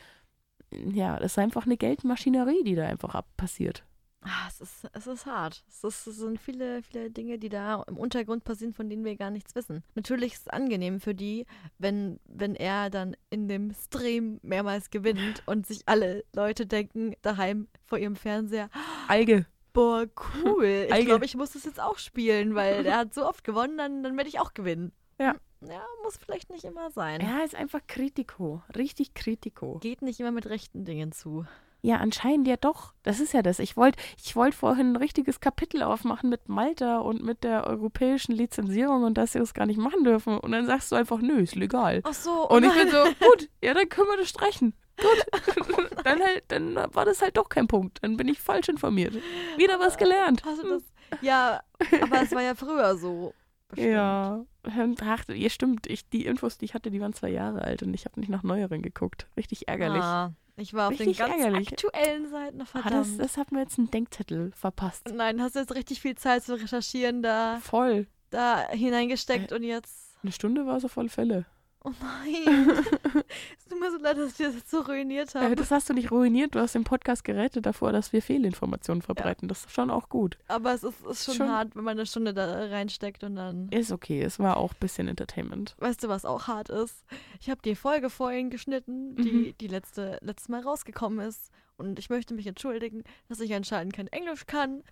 [0.93, 3.85] Ja, das ist einfach eine Geldmaschinerie, die da einfach ab passiert.
[4.23, 5.63] Ah, es, ist, es ist hart.
[5.69, 9.15] Es, ist, es sind viele, viele Dinge, die da im Untergrund passieren, von denen wir
[9.17, 9.85] gar nichts wissen.
[9.95, 11.47] Natürlich ist es angenehm für die,
[11.79, 17.69] wenn, wenn er dann in dem Stream mehrmals gewinnt und sich alle Leute denken daheim
[17.85, 18.69] vor ihrem Fernseher,
[19.07, 19.47] Alge.
[19.73, 20.07] boah,
[20.45, 20.89] cool.
[20.99, 24.03] Ich glaube, ich muss das jetzt auch spielen, weil der hat so oft gewonnen, dann,
[24.03, 24.91] dann werde ich auch gewinnen.
[25.21, 25.37] Ja.
[25.61, 27.21] Ja, muss vielleicht nicht immer sein.
[27.21, 28.63] Er ist einfach Kritiko.
[28.75, 29.79] Richtig Kritiko.
[29.79, 31.47] Geht nicht immer mit rechten Dingen zu.
[31.83, 32.95] Ja, anscheinend ja doch.
[33.05, 33.59] Das ist ja das.
[33.59, 38.33] Ich wollte ich wollt vorhin ein richtiges Kapitel aufmachen mit Malta und mit der europäischen
[38.33, 40.39] Lizenzierung und dass sie das gar nicht machen dürfen.
[40.39, 42.01] Und dann sagst du einfach, nö, ist legal.
[42.05, 44.75] Ach so, Und ich bin so, gut, ja, dann können wir das streichen.
[44.97, 45.97] Gut.
[46.05, 47.99] dann, halt, dann war das halt doch kein Punkt.
[48.03, 49.15] Dann bin ich falsch informiert.
[49.57, 50.43] Wieder was gelernt.
[50.45, 50.83] Hast du das?
[51.21, 51.61] Ja,
[52.03, 53.33] aber es war ja früher so.
[53.69, 53.93] Bestimmt.
[53.93, 55.87] Ja, ach, ihr stimmt.
[55.87, 58.29] Ich, die Infos, die ich hatte, die waren zwei Jahre alt und ich habe nicht
[58.29, 59.27] nach neueren geguckt.
[59.37, 60.03] Richtig ärgerlich.
[60.03, 61.73] Ah, ich war auf Richtig den ganz ärgerlich.
[61.73, 62.61] aktuellen Seiten.
[62.63, 62.95] Ah, Verdammt.
[62.95, 65.13] das, das hat mir jetzt einen Denkzettel verpasst.
[65.15, 68.07] Nein, hast du jetzt richtig viel Zeit zu recherchieren da, Voll.
[68.31, 70.17] da hineingesteckt und jetzt.
[70.23, 71.45] Eine Stunde war es auf alle Fälle.
[71.89, 72.69] Oh nein.
[73.59, 75.55] es tut mir so leid, dass ich das jetzt so ruiniert Äh, habe.
[75.55, 76.57] das hast du nicht ruiniert.
[76.57, 79.47] Du hast den Podcast gerettet davor, dass wir Fehlinformationen verbreiten.
[79.47, 80.37] Das ist schon auch gut.
[80.49, 83.69] Aber es ist, ist schon, Schon- hart, wenn man eine Stunde da reinsteckt und dann.
[83.71, 84.21] Ist okay.
[84.21, 85.77] Es war auch ein bisschen Entertainment.
[85.79, 87.05] Weißt du, was auch hart ist?
[87.41, 89.55] Ich habe die Folge vorhin geschnitten, die, Mhm.
[89.61, 91.53] die letzte, letztes Mal rausgekommen ist.
[91.79, 94.83] Und ich möchte mich entschuldigen, dass ich anscheinend kein Englisch kann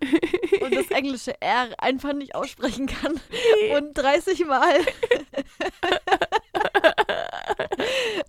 [0.60, 3.18] und das englische R einfach nicht aussprechen kann.
[3.76, 4.74] Und 30 Mal.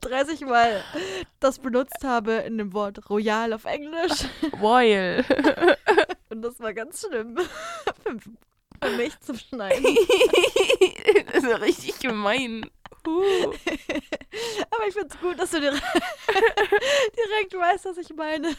[0.02, 0.84] 30 Mal
[1.40, 4.26] das benutzt habe in dem Wort Royal auf Englisch.
[4.62, 5.24] Royal.
[6.30, 7.38] Und das war ganz schlimm.
[8.04, 8.18] Für,
[8.82, 9.84] für mich zum Schneiden.
[11.28, 12.70] das ist ja richtig gemein.
[13.08, 13.54] Huh.
[14.70, 15.84] Aber ich finde es gut, dass du direkt,
[16.28, 18.56] direkt weißt, was ich meine.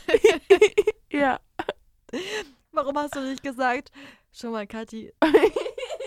[1.10, 1.38] Ja.
[2.72, 3.90] Warum hast du nicht gesagt?
[4.32, 5.12] Schon mal, Kathi.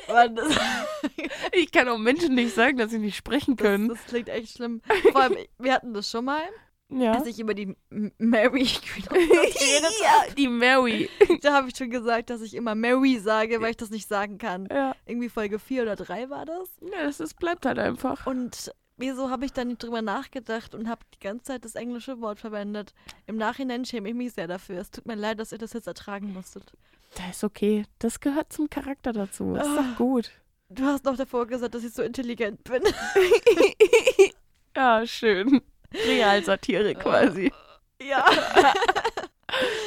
[0.09, 0.57] Das,
[1.53, 3.87] Ich kann auch Menschen nicht sagen, dass sie nicht sprechen das, können.
[3.89, 4.81] das klingt echt schlimm.
[5.11, 6.41] Vor allem, wir hatten das schon mal.
[6.91, 7.11] Ja.
[7.13, 7.75] als ich über die
[8.17, 11.07] Mary Queen of geredet ja, die Mary.
[11.41, 14.39] Da habe ich schon gesagt, dass ich immer Mary sage, weil ich das nicht sagen
[14.39, 14.67] kann.
[14.71, 14.95] Ja.
[15.05, 16.67] Irgendwie Folge 4 oder 3 war das.
[16.81, 18.25] ja, das ist, bleibt halt einfach.
[18.25, 22.21] Und wieso habe ich dann nicht drüber nachgedacht und habe die ganze Zeit das englische
[22.21, 22.95] Wort verwendet?
[23.27, 24.79] Im Nachhinein schäme ich mich sehr dafür.
[24.79, 26.73] Es tut mir leid, dass ihr das jetzt ertragen musstet.
[27.15, 27.85] Das ist okay.
[27.99, 29.55] Das gehört zum Charakter dazu.
[29.55, 30.31] Ist doch gut.
[30.69, 32.83] Du hast noch davor gesagt, dass ich so intelligent bin.
[34.75, 35.61] ja, schön.
[35.93, 37.51] Realsatire quasi.
[38.01, 38.23] ja.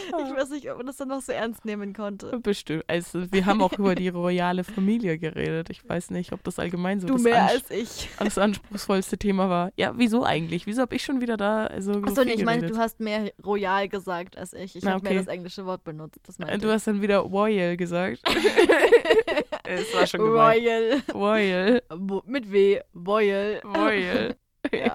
[0.09, 2.39] ich weiß nicht, ob man das dann noch so ernst nehmen konnte.
[2.41, 2.85] Bestimmt.
[2.87, 5.71] Also, wir haben auch über die royale Familie geredet.
[5.71, 8.09] Ich weiß nicht, ob das allgemein so Du das, mehr als ich.
[8.19, 9.73] das anspruchsvollste Thema war.
[9.77, 10.67] Ja, wieso eigentlich?
[10.67, 13.33] Wieso habe ich schon wieder da so, so Achso, nee, ich meine, du hast mehr
[13.45, 14.77] royal gesagt als ich.
[14.77, 15.15] Ich habe okay.
[15.15, 16.21] mehr das englische Wort benutzt.
[16.61, 18.21] Du hast dann wieder royal gesagt.
[19.65, 20.61] es war schon gemein.
[20.61, 21.03] Royal.
[21.15, 21.83] Royal.
[22.27, 22.81] Mit W.
[22.95, 23.61] Royal.
[23.65, 24.37] Royal.
[24.73, 24.93] Ja.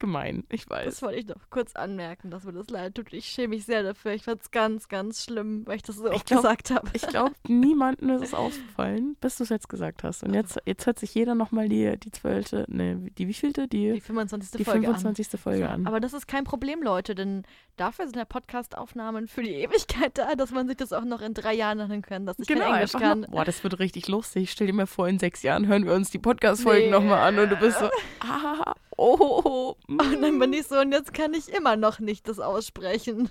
[0.00, 1.02] Gemein, ich Das weiß.
[1.02, 3.12] wollte ich noch kurz anmerken, dass mir das leid tut.
[3.12, 4.12] Ich schäme mich sehr dafür.
[4.12, 6.88] Ich fand es ganz, ganz schlimm, weil ich das so oft glaub- gesagt habe.
[6.94, 10.22] Ich glaube, niemandem ist es aufgefallen, bis du es jetzt gesagt hast.
[10.24, 13.68] Und jetzt, jetzt hört sich jeder nochmal die, die zwölfte, ne, die wievielte?
[13.68, 14.50] Die, Die 25.
[14.52, 15.40] die Folge 25.
[15.40, 15.86] Folge an.
[15.86, 17.44] Aber das ist kein Problem, Leute, denn
[17.76, 21.34] dafür sind ja Podcast-Aufnahmen für die Ewigkeit da, dass man sich das auch noch in
[21.34, 23.20] drei Jahren anhören kann, dass ich kein Englisch kann.
[23.20, 24.50] Noch, boah, das wird richtig lustig.
[24.50, 26.90] Stell dir mal vor, in sechs Jahren hören wir uns die Podcast-Folgen Nee.
[26.90, 27.86] nochmal an und du bist so,
[28.20, 30.38] ah, oh, oh, oh, Und dann mm.
[30.38, 33.30] bin ich so, und jetzt kann ich immer noch nicht das aussprechen.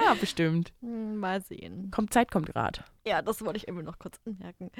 [0.00, 0.72] Ja, bestimmt.
[0.80, 1.92] Hm, Mal sehen.
[1.92, 2.82] Kommt Zeit, kommt Rat.
[3.06, 4.72] Ja, das wollte ich irgendwie noch kurz anmerken.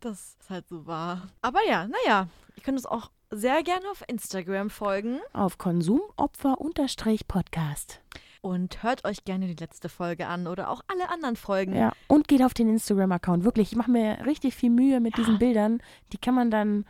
[0.00, 1.26] Das ist halt so wahr.
[1.42, 8.00] Aber ja, naja, ihr könnt uns auch sehr gerne auf Instagram folgen Auf Konsumopfer-Podcast.
[8.42, 11.74] und hört euch gerne die letzte Folge an oder auch alle anderen Folgen.
[11.74, 13.44] Ja, und geht auf den Instagram-Account.
[13.44, 15.82] Wirklich, ich mache mir richtig viel Mühe mit diesen Bildern.
[16.12, 16.84] Die kann man dann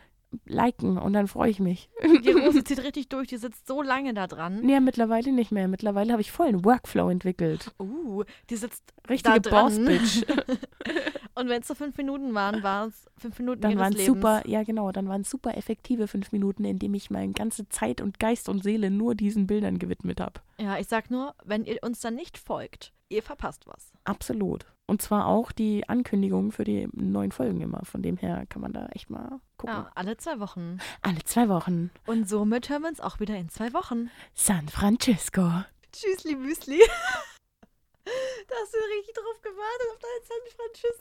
[0.45, 1.89] liken und dann freue ich mich.
[2.03, 4.61] Die Rose zieht richtig durch, die sitzt so lange da dran.
[4.61, 5.67] Nee, mittlerweile nicht mehr.
[5.67, 7.71] Mittlerweile habe ich voll einen Workflow entwickelt.
[7.79, 9.41] Uh, die sitzt Richtige.
[9.41, 10.23] Boss-Bitch.
[11.35, 14.63] Und wenn es so fünf Minuten waren, waren es fünf Minuten Dann waren super, ja
[14.63, 18.49] genau, dann waren super effektive fünf Minuten, in denen ich meine ganze Zeit und Geist
[18.49, 20.41] und Seele nur diesen Bildern gewidmet habe.
[20.59, 23.93] Ja, ich sag nur, wenn ihr uns dann nicht folgt, ihr verpasst was.
[24.03, 24.65] Absolut.
[24.91, 27.79] Und zwar auch die Ankündigungen für die neuen Folgen immer.
[27.85, 29.73] Von dem her kann man da echt mal gucken.
[29.73, 30.79] Ja, alle zwei Wochen.
[31.01, 31.91] Alle zwei Wochen.
[32.07, 34.11] Und somit hören wir uns auch wieder in zwei Wochen.
[34.33, 35.63] San Francisco.
[35.93, 36.77] Tschüssli Müsli.
[38.03, 40.91] da hast du richtig drauf gewartet auf dein San Francisco.